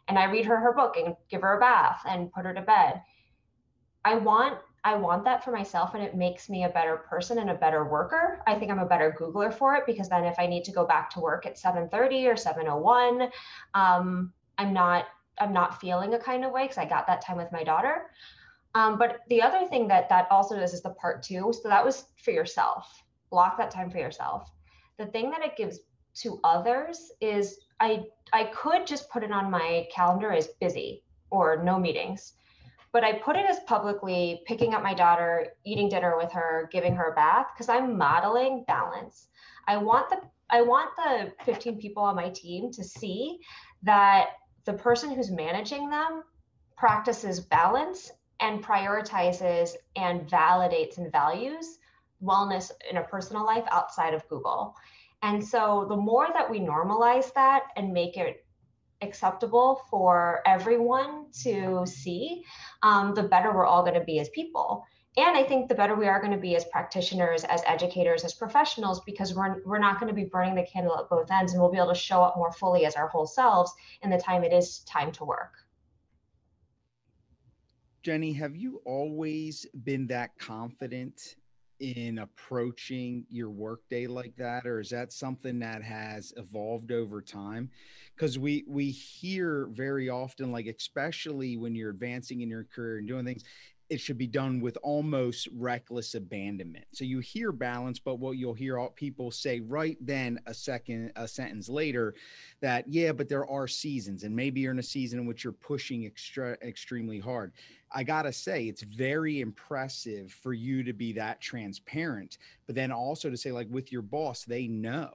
[0.10, 2.62] and I read her her book and give her a bath and put her to
[2.62, 3.02] bed.
[4.04, 7.50] I want I want that for myself and it makes me a better person and
[7.50, 8.42] a better worker.
[8.48, 10.86] I think I'm a better Googler for it because then if I need to go
[10.86, 13.32] back to work at 7:30 or 7:01,
[13.74, 15.06] um, I'm not
[15.40, 18.12] I'm not feeling a kind of way because I got that time with my daughter.
[18.76, 21.52] Um, but the other thing that that also does is the part two.
[21.54, 23.04] So that was for yourself.
[23.30, 24.50] Block that time for yourself.
[24.98, 25.80] The thing that it gives
[26.22, 31.64] to others is I I could just put it on my calendar as busy or
[31.64, 32.34] no meetings
[32.92, 36.96] but I put it as publicly picking up my daughter, eating dinner with her, giving
[36.96, 39.28] her a bath because I'm modeling balance.
[39.68, 40.22] I want the
[40.52, 43.40] I want the 15 people on my team to see
[43.84, 44.30] that
[44.66, 46.24] the person who's managing them
[46.76, 51.78] practices balance and prioritizes and validates and values
[52.24, 54.76] wellness in a personal life outside of Google.
[55.22, 58.46] And so the more that we normalize that and make it
[59.02, 62.44] acceptable for everyone to see,
[62.84, 64.86] um, the better we're all going to be as people.
[65.18, 68.34] And I think the better we are going to be as practitioners, as educators, as
[68.34, 71.62] professionals, because we're, we're not going to be burning the candle at both ends and
[71.62, 74.44] we'll be able to show up more fully as our whole selves in the time
[74.44, 75.54] it is time to work.
[78.04, 81.36] Jenny, have you always been that confident
[81.80, 87.70] in approaching your workday like that or is that something that has evolved over time?
[88.16, 93.08] Because we we hear very often like especially when you're advancing in your career and
[93.08, 93.44] doing things
[93.90, 96.86] it should be done with almost reckless abandonment.
[96.94, 101.12] So you hear balance but what you'll hear all people say right then a second
[101.16, 102.14] a sentence later
[102.62, 105.54] that yeah but there are seasons and maybe you're in a season in which you're
[105.54, 107.52] pushing extra extremely hard
[107.92, 113.30] I gotta say, it's very impressive for you to be that transparent, but then also
[113.30, 115.10] to say, like, with your boss, they know.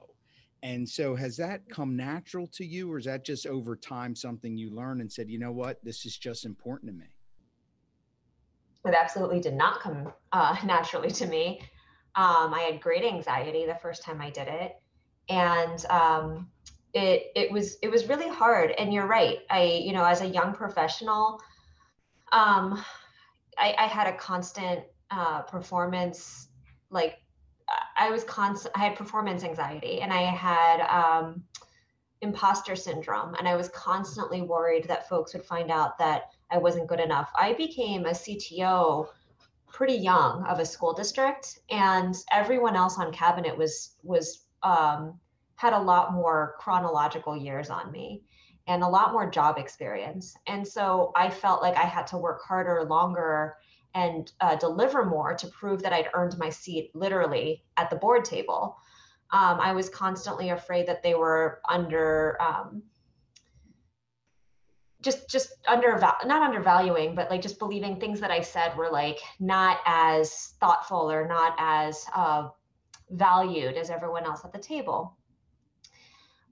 [0.61, 4.57] And so, has that come natural to you, or is that just over time something
[4.57, 7.05] you learned and said, you know what, this is just important to me?
[8.85, 11.61] It absolutely did not come uh, naturally to me.
[12.15, 14.73] Um, I had great anxiety the first time I did it,
[15.29, 16.49] and um,
[16.93, 18.71] it it was it was really hard.
[18.71, 19.39] And you're right.
[19.49, 21.41] I you know, as a young professional
[22.35, 22.83] um,
[23.57, 26.49] I, I had a constant uh, performance,
[26.89, 27.17] like
[27.97, 31.43] I was constant, I had performance anxiety and I had um,
[32.21, 33.35] imposter syndrome.
[33.35, 37.31] And I was constantly worried that folks would find out that I wasn't good enough.
[37.39, 39.07] I became a CTO
[39.67, 45.19] pretty young of a school district and everyone else on cabinet was was um,
[45.55, 48.23] had a lot more chronological years on me
[48.67, 50.35] and a lot more job experience.
[50.47, 53.55] And so I felt like I had to work harder, longer,
[53.93, 58.25] and uh, deliver more to prove that I'd earned my seat literally at the board
[58.25, 58.77] table.
[59.31, 62.41] Um, I was constantly afraid that they were under.
[62.41, 62.83] Um,
[65.01, 69.19] just just under not undervaluing but like just believing things that i said were like
[69.39, 72.47] not as thoughtful or not as uh,
[73.11, 75.15] valued as everyone else at the table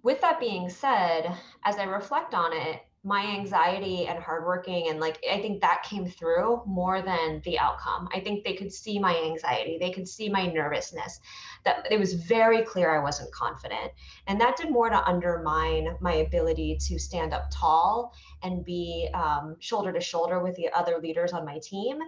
[0.04, 5.22] with that being said, as I reflect on it, my anxiety and hardworking and like
[5.30, 8.08] I think that came through more than the outcome.
[8.14, 11.20] I think they could see my anxiety, they could see my nervousness.
[11.66, 13.92] That it was very clear I wasn't confident,
[14.28, 19.58] and that did more to undermine my ability to stand up tall and be um,
[19.60, 22.00] shoulder to shoulder with the other leaders on my team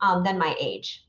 [0.00, 1.04] um, than my age.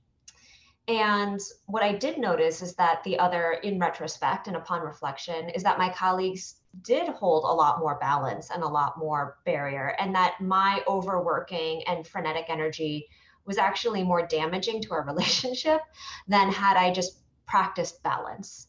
[0.87, 5.63] And what I did notice is that the other, in retrospect and upon reflection, is
[5.63, 10.13] that my colleagues did hold a lot more balance and a lot more barrier, and
[10.13, 13.07] that my overworking and frenetic energy
[13.45, 15.81] was actually more damaging to our relationship
[16.27, 18.67] than had I just practiced balance.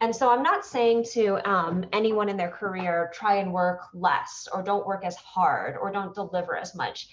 [0.00, 4.48] And so I'm not saying to um, anyone in their career, try and work less
[4.52, 7.08] or don't work as hard or don't deliver as much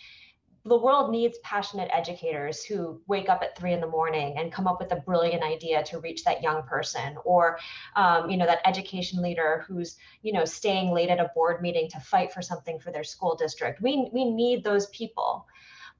[0.67, 4.65] the world needs passionate educators who wake up at three in the morning and come
[4.65, 7.59] up with a brilliant idea to reach that young person or
[7.95, 11.87] um, you know that education leader who's you know staying late at a board meeting
[11.89, 13.79] to fight for something for their school district.
[13.81, 15.45] We, we need those people.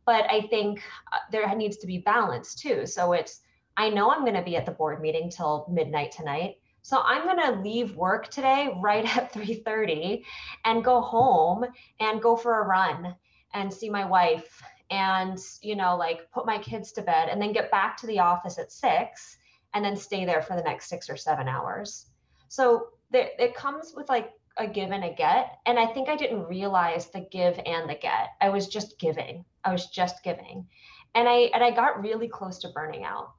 [0.05, 0.81] But i think
[1.13, 2.87] uh, there needs to be balance too.
[2.87, 3.41] So it's
[3.77, 6.55] i know i'm going to be at the board meeting till midnight tonight.
[6.81, 10.23] So I'm going to leave work today right at 3:30
[10.65, 11.65] and go home
[11.99, 13.15] and go for a run
[13.55, 17.51] and see my wife and you know like put my kids to bed and then
[17.51, 19.37] get back to the office at 6
[19.73, 22.05] and then stay there for the next 6 or 7 hours.
[22.47, 26.15] So there, it comes with like a give and a get and I think I
[26.15, 28.29] didn't realize the give and the get.
[28.39, 29.43] I was just giving.
[29.63, 30.67] I was just giving.
[31.15, 33.31] And I and I got really close to burning out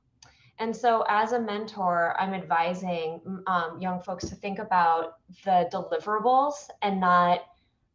[0.59, 6.71] and so, as a mentor, I'm advising um, young folks to think about the deliverables
[6.81, 7.41] and not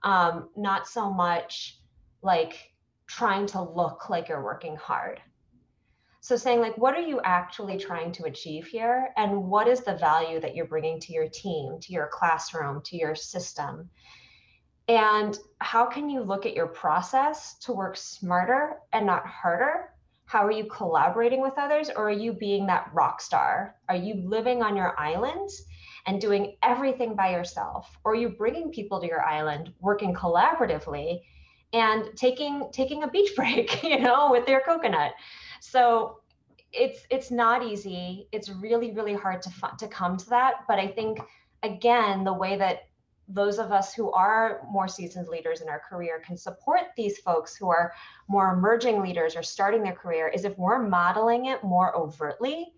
[0.03, 1.80] um, not so much
[2.21, 2.71] like
[3.07, 5.21] trying to look like you're working hard.
[6.21, 9.97] So, saying like, what are you actually trying to achieve here, and what is the
[9.97, 13.89] value that you're bringing to your team, to your classroom, to your system,
[14.87, 19.89] and how can you look at your process to work smarter and not harder?
[20.25, 21.89] How are you collaborating with others?
[21.89, 23.75] Or are you being that rock star?
[23.89, 25.49] Are you living on your island
[26.05, 27.89] and doing everything by yourself?
[28.03, 31.21] Or are you bringing people to your island working collaboratively
[31.73, 35.13] and taking taking a beach break you know with their coconut.
[35.59, 36.19] So
[36.73, 38.27] it's it's not easy.
[38.31, 40.65] It's really really hard to to come to that.
[40.67, 41.19] But i think
[41.63, 42.83] again the way that
[43.27, 47.55] those of us who are more seasoned leaders in our career can support these folks
[47.55, 47.93] who are
[48.27, 52.73] more emerging leaders or starting their career is if we're modeling it more overtly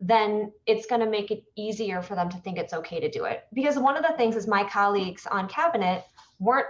[0.00, 3.24] then it's going to make it easier for them to think it's okay to do
[3.24, 3.44] it.
[3.54, 6.04] Because one of the things is my colleagues on cabinet
[6.38, 6.66] weren't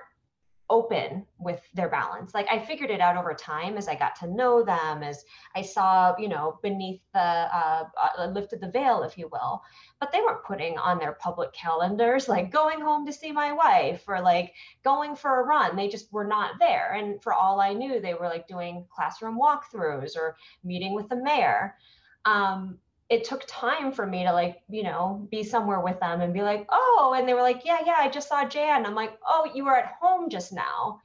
[0.68, 2.34] open with their balance.
[2.34, 5.24] Like I figured it out over time as I got to know them, as
[5.54, 7.84] I saw, you know, beneath the uh,
[8.18, 9.62] uh, lifted the veil, if you will.
[10.00, 14.02] But they weren't putting on their public calendars like going home to see my wife
[14.08, 14.52] or like
[14.84, 15.76] going for a run.
[15.76, 16.94] They just were not there.
[16.94, 21.16] And for all I knew, they were like doing classroom walkthroughs or meeting with the
[21.16, 21.76] mayor.
[22.24, 26.34] Um, it took time for me to like you know be somewhere with them and
[26.34, 28.84] be like oh and they were like yeah yeah i just saw jan.
[28.84, 31.00] I'm like oh you were at home just now.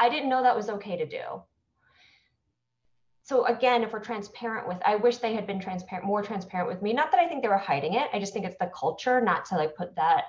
[0.00, 1.42] I didn't know that was okay to do.
[3.22, 6.82] So again if we're transparent with i wish they had been transparent more transparent with
[6.82, 6.92] me.
[6.92, 8.08] Not that i think they were hiding it.
[8.12, 10.24] I just think it's the culture not to like put that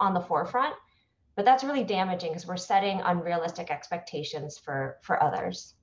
[0.00, 0.74] on the forefront.
[1.34, 5.74] But that's really damaging because we're setting unrealistic expectations for for others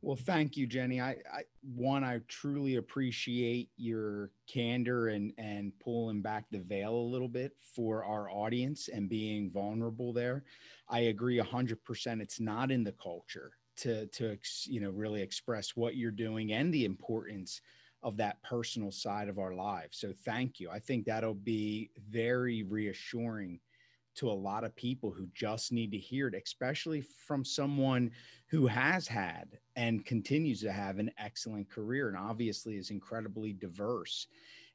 [0.00, 1.00] well, thank you, Jenny.
[1.00, 7.10] I, I one, I truly appreciate your candor and and pulling back the veil a
[7.10, 10.44] little bit for our audience and being vulnerable there.
[10.88, 12.22] I agree hundred percent.
[12.22, 16.72] It's not in the culture to to you know really express what you're doing and
[16.72, 17.60] the importance
[18.04, 19.98] of that personal side of our lives.
[19.98, 20.70] So thank you.
[20.70, 23.58] I think that'll be very reassuring
[24.18, 28.10] to a lot of people who just need to hear it, especially from someone
[28.48, 34.26] who has had and continues to have an excellent career and obviously is incredibly diverse.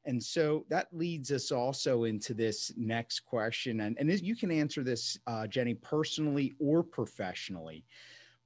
[0.06, 3.80] And so that leads us also into this next question.
[3.80, 7.84] And, and you can answer this, uh, Jenny, personally or professionally.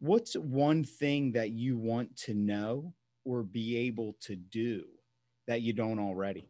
[0.00, 2.92] What's one thing that you want to know
[3.24, 4.84] or be able to do
[5.46, 6.48] that you don't already?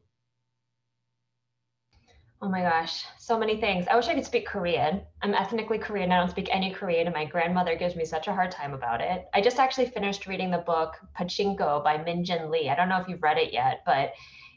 [2.40, 3.88] Oh my gosh, so many things.
[3.88, 5.00] I wish I could speak Korean.
[5.22, 6.12] I'm ethnically Korean.
[6.12, 9.00] I don't speak any Korean, and my grandmother gives me such a hard time about
[9.00, 9.26] it.
[9.34, 12.70] I just actually finished reading the book Pachinko by Min Jin Lee.
[12.70, 14.12] I don't know if you've read it yet, but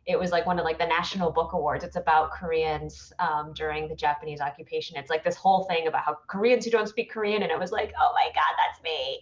[0.05, 1.83] it was like one of like the national book awards.
[1.83, 4.95] It's about Koreans um, during the Japanese occupation.
[4.95, 7.71] It's like this whole thing about how Koreans who don't speak Korean, and it was
[7.71, 9.19] like, oh my God, that's me.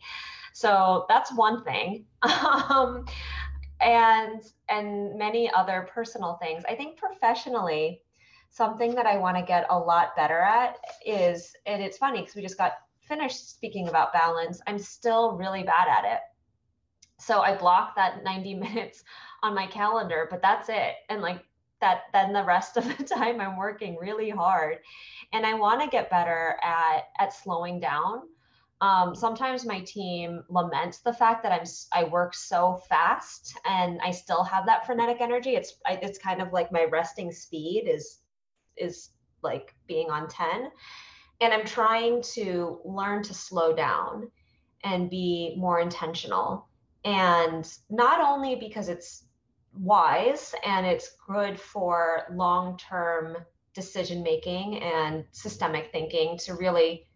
[0.51, 2.07] So that's one thing.
[2.23, 3.05] um,
[3.79, 6.63] and and many other personal things.
[6.67, 8.01] I think professionally
[8.49, 12.35] something that I want to get a lot better at is, and it's funny because
[12.35, 14.61] we just got finished speaking about balance.
[14.67, 16.19] I'm still really bad at it.
[17.19, 19.03] So I block that 90 minutes
[19.43, 20.95] on my calendar, but that's it.
[21.09, 21.43] And like
[21.81, 24.77] that, then the rest of the time I'm working really hard.
[25.33, 28.23] And I want to get better at at slowing down.
[28.81, 34.11] Um, sometimes my team laments the fact that I'm I work so fast and I
[34.11, 35.55] still have that frenetic energy.
[35.55, 38.18] It's it's kind of like my resting speed is
[38.79, 39.09] is
[39.41, 40.69] like being on 10
[41.41, 44.29] and i'm trying to learn to slow down
[44.83, 46.67] and be more intentional.
[47.05, 49.25] And not only because it's
[49.73, 53.37] wise and it's good for long-term
[53.73, 57.07] decision making and systemic thinking to really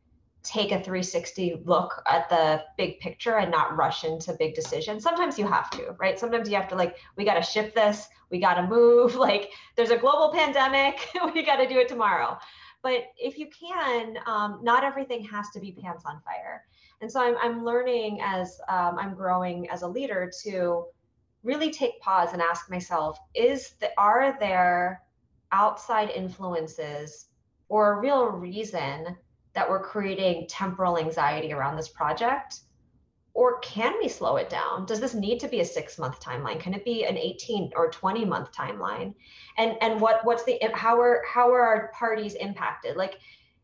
[0.44, 5.02] take a 360 look at the big picture and not rush into big decisions.
[5.02, 6.20] Sometimes you have to, right?
[6.20, 9.16] Sometimes you have to like, we got to ship this, we got to move.
[9.24, 12.38] Like, there's a global pandemic, we got to do it tomorrow.
[12.82, 16.66] But if you can, um, not everything has to be pants on fire.
[17.00, 20.86] And so I'm, I'm learning as um, I'm growing as a leader to
[21.44, 25.04] really take pause and ask myself: Is the, are there
[25.54, 27.28] outside influences
[27.70, 29.16] or a real reason
[29.54, 32.62] that we're creating temporal anxiety around this project?
[33.36, 34.86] Or can we slow it down?
[34.86, 36.60] Does this need to be a six month timeline?
[36.60, 39.16] Can it be an 18 or 20 month timeline?
[39.58, 42.96] And and what what's the how are how are our parties impacted?
[42.96, 43.20] Like,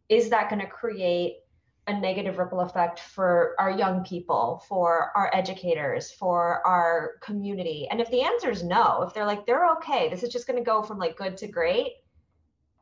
[0.10, 1.38] is that going to create
[1.86, 7.88] a negative ripple effect for our young people, for our educators, for our community?
[7.92, 10.58] And if the answer is no, if they're like, they're okay, this is just going
[10.58, 11.94] to go from like good to great,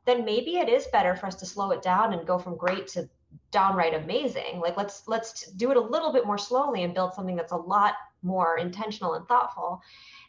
[0.07, 2.87] then maybe it is better for us to slow it down and go from great
[2.87, 3.07] to
[3.51, 4.59] downright amazing.
[4.59, 7.57] Like let's let's do it a little bit more slowly and build something that's a
[7.57, 9.81] lot more intentional and thoughtful.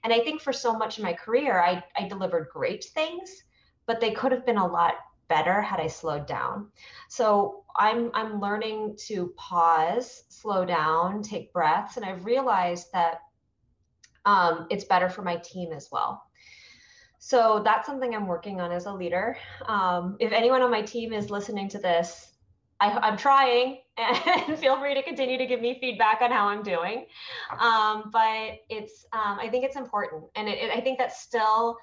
[0.04, 3.42] And i think for so much in my career i i delivered great things
[3.86, 4.94] but they could have been a lot
[5.28, 6.68] better had i slowed down.
[7.08, 13.20] So i'm i'm learning to pause slow down take breaths and i've realized that
[14.24, 16.27] um, it's better for my team as well
[17.18, 19.36] so that's something I'm working on as a leader.
[19.66, 22.32] Um, if anyone on my team is listening to this,
[22.80, 26.62] I, am trying and feel free to continue to give me feedback on how I'm
[26.62, 27.06] doing.
[27.58, 30.24] Um, but it's, um, I think it's important.
[30.36, 31.76] And it, it, I think that's still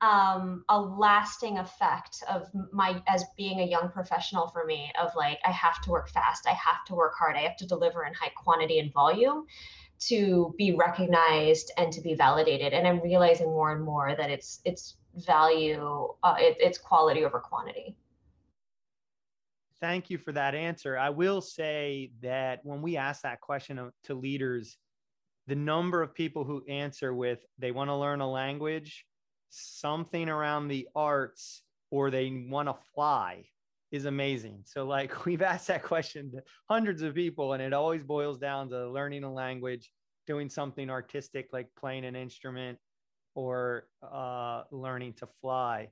[0.00, 5.38] um, a lasting effect of my, as being a young professional for me of like,
[5.44, 6.46] I have to work fast.
[6.46, 7.36] I have to work hard.
[7.36, 9.44] I have to deliver in high quantity and volume
[10.00, 12.72] to be recognized and to be validated.
[12.72, 17.40] And I'm realizing more and more that it's, it's value, uh, it, it's quality over
[17.40, 17.96] quantity
[19.80, 20.98] thank you for that answer.
[20.98, 24.76] I will say that when we ask that question to leaders,
[25.46, 29.06] the number of people who answer with they want to learn a language,
[29.50, 33.44] something around the arts, or they want to fly
[33.90, 34.62] is amazing.
[34.64, 38.68] So, like, we've asked that question to hundreds of people, and it always boils down
[38.70, 39.90] to learning a language,
[40.26, 42.78] doing something artistic like playing an instrument,
[43.34, 45.88] or uh, learning to fly.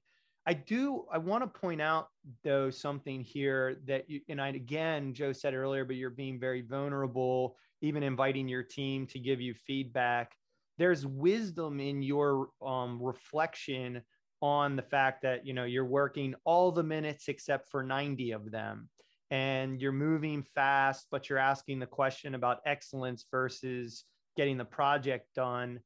[0.48, 1.04] I do.
[1.12, 2.08] I want to point out
[2.44, 6.62] though something here that you and I again, Joe said earlier, but you're being very
[6.62, 10.32] vulnerable, even inviting your team to give you feedback.
[10.78, 14.02] There's wisdom in your um, reflection
[14.42, 18.50] on the fact that you know you're working all the minutes except for 90 of
[18.50, 18.88] them
[19.30, 24.04] and you're moving fast but you're asking the question about excellence versus
[24.36, 25.80] getting the project done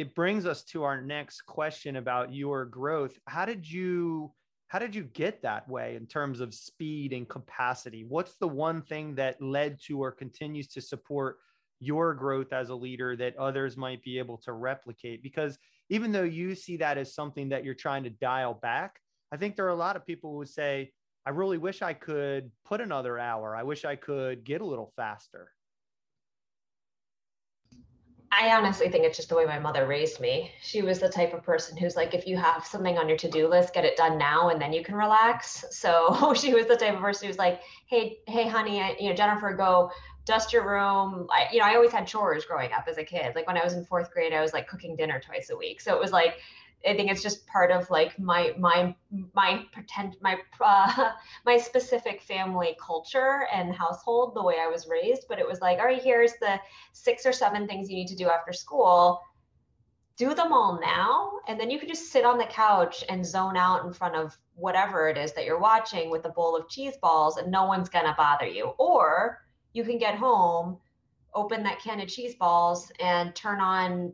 [0.00, 3.18] it brings us to our next question about your growth.
[3.26, 4.32] How did you
[4.68, 8.06] how did you get that way in terms of speed and capacity?
[8.08, 11.36] What's the one thing that led to or continues to support
[11.80, 15.22] your growth as a leader that others might be able to replicate?
[15.22, 15.58] Because
[15.90, 19.00] even though you see that as something that you're trying to dial back,
[19.32, 20.92] I think there are a lot of people who would say,
[21.26, 23.54] I really wish I could put another hour.
[23.54, 25.52] I wish I could get a little faster.
[28.32, 30.52] I honestly think it's just the way my mother raised me.
[30.62, 33.28] She was the type of person who's like, if you have something on your to
[33.28, 35.64] do list, get it done now and then you can relax.
[35.80, 39.16] So she was the type of person who's like, hey, hey, honey, I, you know,
[39.16, 39.90] Jennifer, go
[40.30, 41.26] dust your room.
[41.30, 43.34] I, you know, I always had chores growing up as a kid.
[43.34, 45.80] Like when I was in fourth grade, I was like cooking dinner twice a week.
[45.80, 46.36] So it was like,
[46.88, 48.94] I think it's just part of like my my
[49.34, 51.10] my pretend my uh,
[51.44, 55.24] my specific family culture and household, the way I was raised.
[55.28, 56.60] But it was like, all right, here's the
[56.92, 59.20] six or seven things you need to do after school.
[60.16, 63.56] Do them all now, and then you can just sit on the couch and zone
[63.56, 66.96] out in front of whatever it is that you're watching with a bowl of cheese
[67.02, 68.66] balls, and no one's gonna bother you.
[68.78, 69.38] Or
[69.72, 70.78] you can get home,
[71.34, 74.12] open that can of cheese balls, and turn on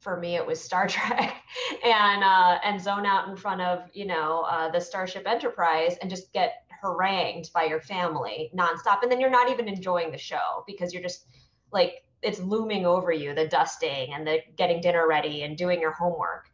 [0.00, 1.42] for me it was Star Trek
[1.84, 6.10] and uh, and zone out in front of you know uh, the Starship Enterprise and
[6.10, 10.64] just get harangued by your family nonstop, and then you're not even enjoying the show
[10.66, 11.26] because you're just
[11.72, 15.92] like it's looming over you the dusting and the getting dinner ready and doing your
[15.92, 16.46] homework.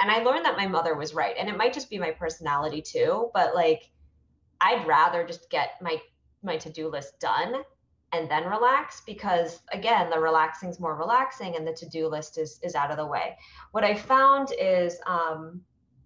[0.00, 2.82] And I learned that my mother was right, and it might just be my personality
[2.82, 3.90] too, but like
[4.60, 5.98] I'd rather just get my
[6.42, 7.64] my to-do list done
[8.12, 12.58] and then relax because again the relaxing is more relaxing and the to-do list is
[12.62, 13.36] is out of the way.
[13.72, 15.60] What i found is um,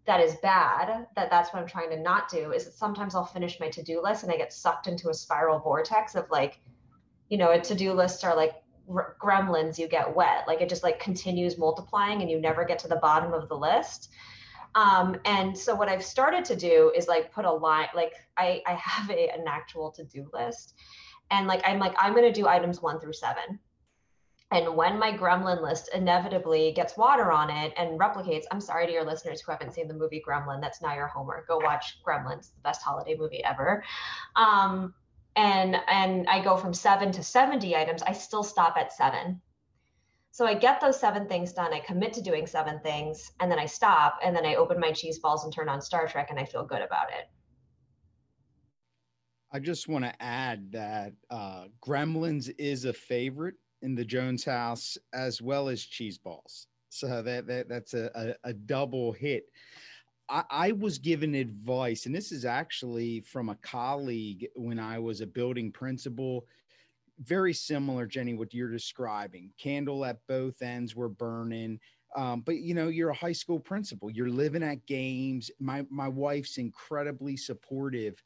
[0.05, 3.25] that is bad that that's what i'm trying to not do is that sometimes i'll
[3.25, 6.59] finish my to-do list and i get sucked into a spiral vortex of like
[7.29, 10.45] you know a to-do list are like gremlins you get wet.
[10.47, 13.57] Like it just like continues multiplying and you never get to the bottom of the
[13.57, 14.11] list.
[14.75, 18.63] Um, and so what I've started to do is like put a line, like I,
[18.67, 20.75] I have a, an actual to-do list
[21.33, 23.59] and like, I'm like, I'm going to do items one through seven.
[24.53, 28.93] And when my gremlin list inevitably gets water on it and replicates, I'm sorry to
[28.93, 31.49] your listeners who haven't seen the movie Gremlin, that's now your homework.
[31.49, 33.83] Go watch Gremlins, the best holiday movie ever.
[34.37, 34.93] Um,
[35.37, 39.41] and and I go from seven to 70 items, I still stop at seven.
[40.33, 41.73] So I get those seven things done.
[41.73, 44.93] I commit to doing seven things, and then I stop, and then I open my
[44.93, 47.29] cheese balls and turn on Star Trek, and I feel good about it.
[49.53, 54.97] I just want to add that uh, Gremlins is a favorite in the Jones house
[55.13, 56.69] as well as cheese balls.
[56.89, 58.11] So that, that that's a,
[58.45, 59.45] a, a double hit.
[60.29, 65.21] I, I, was given advice, and this is actually from a colleague when I was
[65.21, 66.47] a building principal.
[67.21, 69.51] Very similar, Jenny, what you're describing.
[69.59, 71.79] Candle at both ends were burning.
[72.17, 74.11] Um, but you know, you're a high school principal.
[74.11, 75.51] You're living at games.
[75.61, 78.23] My my wife's incredibly supportive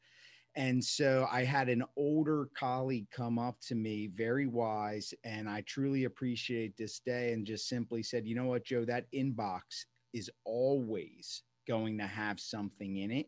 [0.57, 5.61] and so I had an older colleague come up to me, very wise, and I
[5.61, 10.31] truly appreciate this day, and just simply said, You know what, Joe, that inbox is
[10.45, 13.27] always going to have something in it.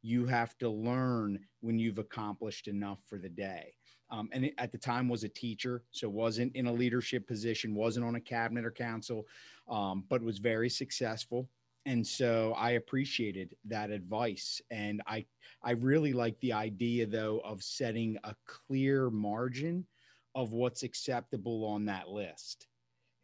[0.00, 3.74] You have to learn when you've accomplished enough for the day.
[4.10, 8.06] Um, and at the time was a teacher, so wasn't in a leadership position, wasn't
[8.06, 9.26] on a cabinet or council,
[9.68, 11.50] um, but was very successful
[11.86, 14.60] and so i appreciated that advice.
[14.70, 15.24] And i
[15.62, 19.86] i really like the idea though of setting a clear margin
[20.34, 22.66] of what's acceptable on that list.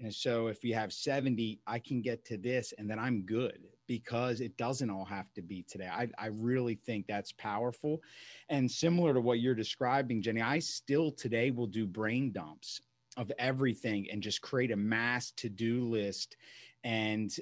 [0.01, 3.61] And so if you have 70 i can get to this and then i'm good
[3.87, 5.89] because it doesn't all have to be today.
[5.91, 8.03] I, I really think that's powerful.
[8.51, 12.81] And similar to what you're describing jenny i still today will do brain dumps
[13.17, 16.37] of everything and just create a mass to-do list
[16.85, 17.37] and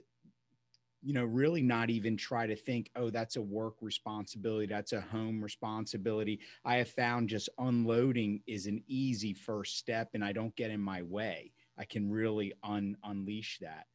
[1.07, 5.01] you know, really not even try to think, oh, that's a work responsibility, that's a
[5.01, 6.41] home responsibility.
[6.65, 10.81] I have found just unloading is an easy first step and I don't get in
[10.81, 11.53] my way.
[11.79, 13.87] I can really un- unleash that.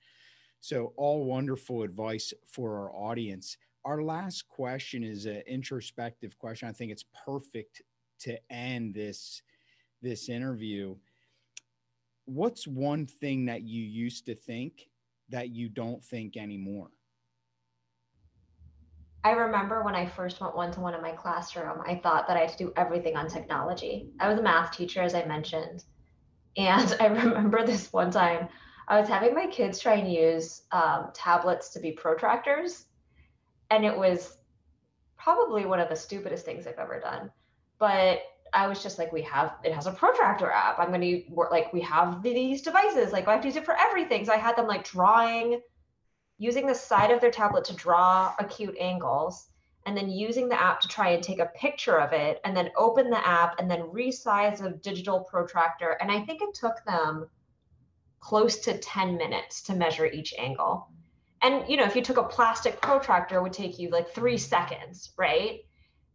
[0.62, 3.58] So, all wonderful advice for our audience.
[3.84, 6.70] Our last question is an introspective question.
[6.70, 7.82] I think it's perfect
[8.20, 9.42] to end this
[10.02, 10.96] this interview.
[12.26, 14.88] What's one thing that you used to think
[15.30, 16.90] that you don't think anymore?
[19.24, 22.38] I remember when I first went one to one in my classroom, I thought that
[22.38, 24.10] I had to do everything on technology.
[24.20, 25.84] I was a math teacher, as I mentioned.
[26.58, 28.50] And I remember this one time
[28.88, 32.86] I was having my kids try and use um, tablets to be protractors.
[33.70, 34.38] And it was
[35.18, 37.32] probably one of the stupidest things I've ever done.
[37.78, 38.22] But
[38.54, 40.80] I was just like, we have, it has a protractor app.
[40.80, 43.66] I'm going to work, like, we have these devices, like, I have to use it
[43.66, 44.26] for everything.
[44.26, 45.62] So I had them like drawing
[46.42, 49.48] using the side of their tablet to draw acute angles,
[49.86, 52.72] and then using the app to try and take a picture of it, and then
[52.76, 55.98] open the app and then resize a digital protractor.
[56.02, 57.28] And I think it took them
[58.20, 60.88] close to 10 minutes to measure each angle.
[61.44, 64.40] And you know, if you took a plastic protractor, it would take you like three
[64.40, 65.60] seconds, right?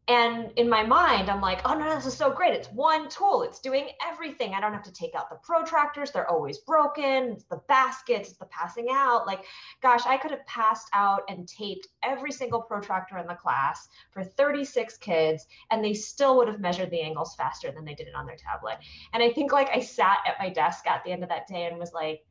[0.09, 2.55] And in my mind, I'm like, oh no, this is so great.
[2.55, 4.55] It's one tool, it's doing everything.
[4.55, 7.33] I don't have to take out the protractors, they're always broken.
[7.33, 9.27] It's the baskets, it's the passing out.
[9.27, 9.45] Like,
[9.83, 14.23] gosh, I could have passed out and taped every single protractor in the class for
[14.23, 18.15] 36 kids, and they still would have measured the angles faster than they did it
[18.15, 18.79] on their tablet.
[19.13, 21.67] And I think like I sat at my desk at the end of that day
[21.67, 22.25] and was like,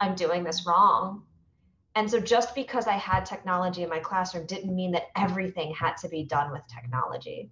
[0.00, 1.24] I'm doing this wrong.
[1.96, 5.96] And so just because I had technology in my classroom didn't mean that everything had
[6.02, 7.50] to be done with technology.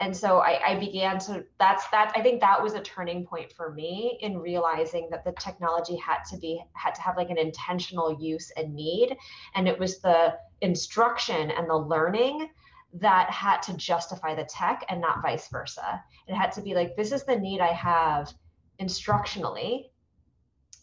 [0.00, 3.50] And so I, I, began to that's that I think that was a turning point
[3.50, 7.38] for me in realizing that the technology had to be had to have like an
[7.38, 9.16] intentional use and need.
[9.56, 12.50] And it was the instruction and the learning
[12.92, 16.04] that had to justify the tech and not vice versa.
[16.28, 18.32] It had to be like, this is the need I have
[18.80, 19.86] instructionally.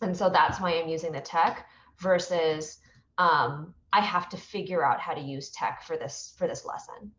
[0.01, 1.67] And so that's why I'm using the tech
[1.99, 2.79] versus
[3.18, 7.11] um, I have to figure out how to use tech for this for this lesson.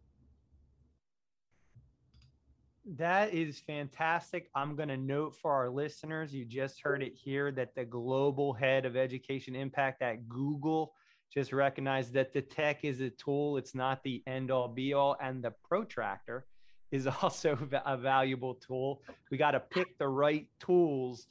[2.95, 4.49] That is fantastic.
[4.55, 8.53] I'm going to note for our listeners, you just heard it here that the global
[8.53, 10.95] head of education impact at Google
[11.35, 15.17] just recognized that the tech is a tool, it's not the end all be all.
[15.21, 16.47] And the protractor
[16.93, 19.03] is also a valuable tool.
[19.31, 21.27] We got to pick the right tools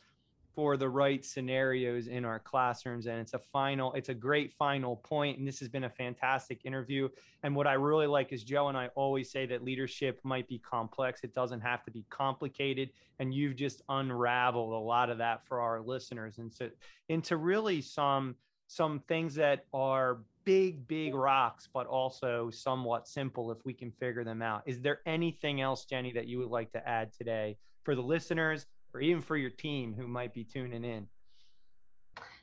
[0.55, 4.95] for the right scenarios in our classrooms and it's a final it's a great final
[4.97, 7.09] point and this has been a fantastic interview.
[7.43, 10.59] And what i really like is joe and i always say that leadership might be
[10.59, 11.21] complex.
[11.23, 12.89] It doesn't have to be complicated
[13.19, 16.37] and you've just unraveled a lot of that for our listeners.
[16.37, 16.69] And so
[17.09, 18.35] into really some
[18.67, 24.23] some things that are big, big rocks, but also somewhat simple if we can figure
[24.23, 24.63] them out.
[24.65, 28.65] Is there anything else, Jenny, that you would like to add today for the listeners
[28.95, 31.05] or even for your team who might be tuning in?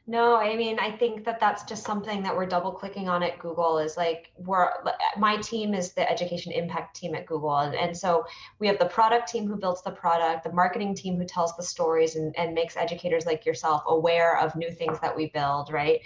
[0.06, 3.38] No, I mean, I think that that's just something that we're double clicking on at
[3.38, 4.68] Google is like, we're,
[5.16, 7.56] my team is the education impact team at Google.
[7.56, 8.26] And, and so
[8.58, 11.62] we have the product team who builds the product, the marketing team who tells the
[11.62, 16.00] stories and, and makes educators like yourself aware of new things that we build, right?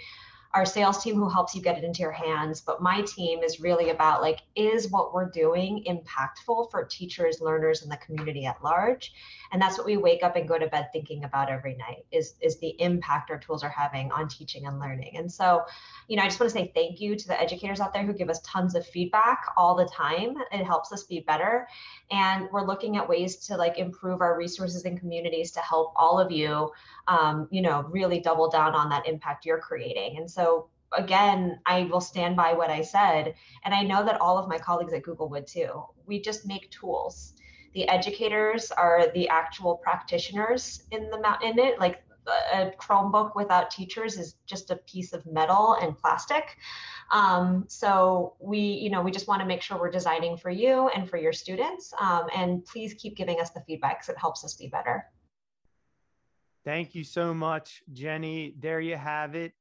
[0.57, 3.59] Our sales team who helps you get it into your hands but my team is
[3.59, 8.61] really about like is what we're doing impactful for teachers learners and the community at
[8.63, 9.13] large?
[9.51, 12.33] And that's what we wake up and go to bed thinking about every night is
[12.41, 15.15] is the impact our tools are having on teaching and learning.
[15.15, 15.63] And so
[16.07, 18.13] you know i just want to say thank you to the educators out there who
[18.13, 20.35] give us tons of feedback all the time.
[20.51, 21.67] It helps us be better.
[22.11, 26.19] And we're looking at ways to like improve our resources and communities to help all
[26.19, 26.71] of you
[27.07, 30.17] um, you know really double down on that impact you're creating.
[30.17, 33.35] And so again, I will stand by what I said.
[33.65, 35.83] And I know that all of my colleagues at Google would too.
[36.05, 37.33] We just make tools.
[37.73, 41.79] The educators are the actual practitioners in the in it.
[41.79, 42.03] Like
[42.53, 46.57] a chromebook without teachers is just a piece of metal and plastic.
[47.11, 50.89] Um, so we you know we just want to make sure we're designing for you
[50.89, 54.43] and for your students um, and please keep giving us the feedback because it helps
[54.43, 55.05] us be better.
[56.65, 58.55] Thank you so much jenny.
[58.59, 59.53] There you have it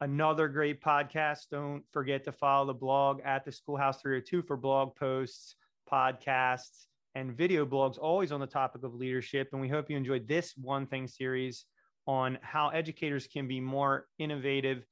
[0.00, 4.94] another great podcast don't forget to follow the blog at the schoolhouse 302 for blog
[4.96, 5.56] posts
[5.90, 9.48] podcasts and video blogs always on the topic of leadership.
[9.52, 11.66] And we hope you enjoyed this One Thing series
[12.06, 14.84] on how educators can be more innovative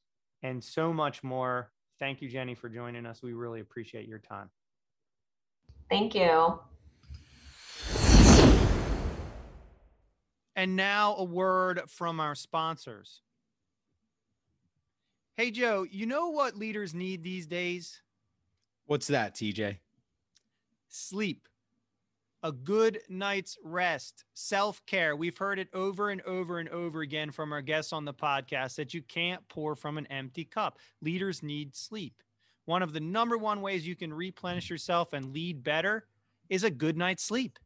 [0.43, 1.71] and so much more.
[1.99, 3.23] Thank you, Jenny, for joining us.
[3.23, 4.51] We really appreciate your time.
[5.91, 6.59] Thank you.
[10.55, 13.21] And now a word from our sponsors.
[15.37, 18.03] Hey, Joe, you know what leaders need these days?
[18.87, 19.79] What's that, TJ?
[20.89, 21.49] Sleep
[22.43, 25.15] a good night's rest, self care.
[25.15, 28.75] We've heard it over and over and over again from our guests on the podcast
[28.77, 30.79] that you can't pour from an empty cup.
[31.01, 32.23] Leaders need sleep.
[32.65, 36.07] One of the number one ways you can replenish yourself and lead better
[36.49, 37.59] is a good night's sleep.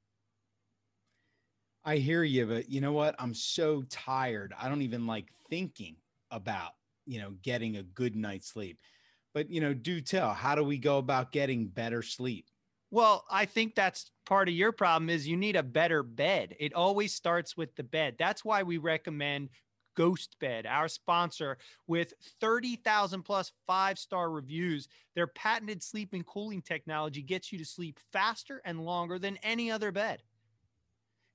[1.85, 3.15] I hear you, but you know what?
[3.19, 4.53] I'm so tired.
[4.59, 5.97] I don't even like thinking
[6.31, 6.73] about,
[7.07, 8.79] you know, getting a good night's sleep.
[9.35, 12.47] But, you know, do tell, how do we go about getting better sleep?
[12.91, 16.55] Well, I think that's part of your problem is you need a better bed.
[16.59, 18.15] It always starts with the bed.
[18.19, 19.51] That's why we recommend
[19.97, 24.89] Ghost Bed, our sponsor, with 30,000 plus five star reviews.
[25.15, 29.71] Their patented sleep and cooling technology gets you to sleep faster and longer than any
[29.71, 30.23] other bed.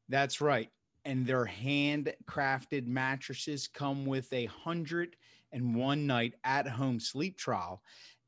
[0.09, 0.69] That's right.
[1.03, 5.15] And their handcrafted mattresses come with a hundred
[5.51, 7.81] and one night at home sleep trial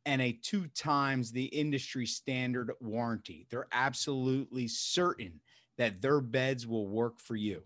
[0.05, 3.47] and a two times the industry standard warranty.
[3.49, 5.39] They're absolutely certain
[5.77, 7.63] that their beds will work for you.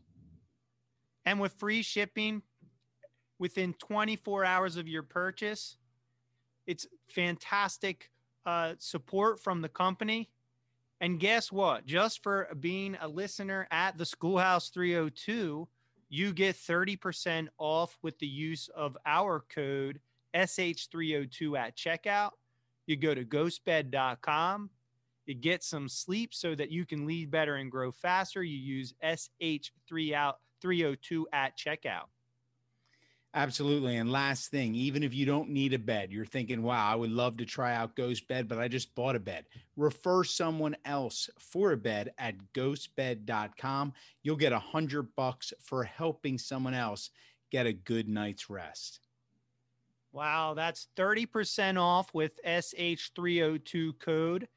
[1.26, 2.42] And with free shipping
[3.40, 5.78] within 24 hours of your purchase,
[6.68, 8.12] it's fantastic
[8.46, 10.30] uh, support from the company.
[11.02, 11.86] And guess what?
[11.86, 15.68] Just for being a listener at the Schoolhouse 302,
[16.10, 20.00] you get 30% off with the use of our code
[20.36, 22.32] SH302 at checkout.
[22.86, 24.70] You go to ghostbed.com.
[25.26, 28.44] You get some sleep so that you can lead better and grow faster.
[28.44, 32.06] You use SH302 at checkout.
[33.38, 33.98] Absolutely.
[33.98, 37.12] And last thing, even if you don't need a bed, you're thinking, wow, I would
[37.12, 39.46] love to try out Ghost Bed, but I just bought a bed.
[39.76, 43.94] Refer someone else for a bed at ghostbed.com.
[44.24, 47.12] You'll get a hundred bucks for helping someone else
[47.52, 49.02] get a good night's rest.
[50.12, 54.48] Wow, that's 30% off with SH302 code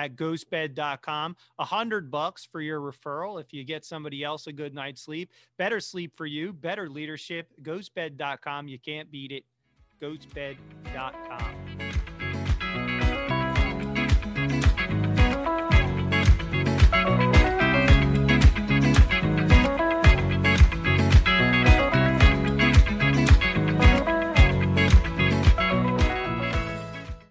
[0.00, 1.36] at ghostbed.com.
[1.58, 5.30] A hundred bucks for your referral if you get somebody else a good night's sleep.
[5.58, 7.48] Better sleep for you, better leadership.
[7.62, 8.68] Ghostbed.com.
[8.68, 9.44] You can't beat it.
[10.00, 11.89] Ghostbed.com.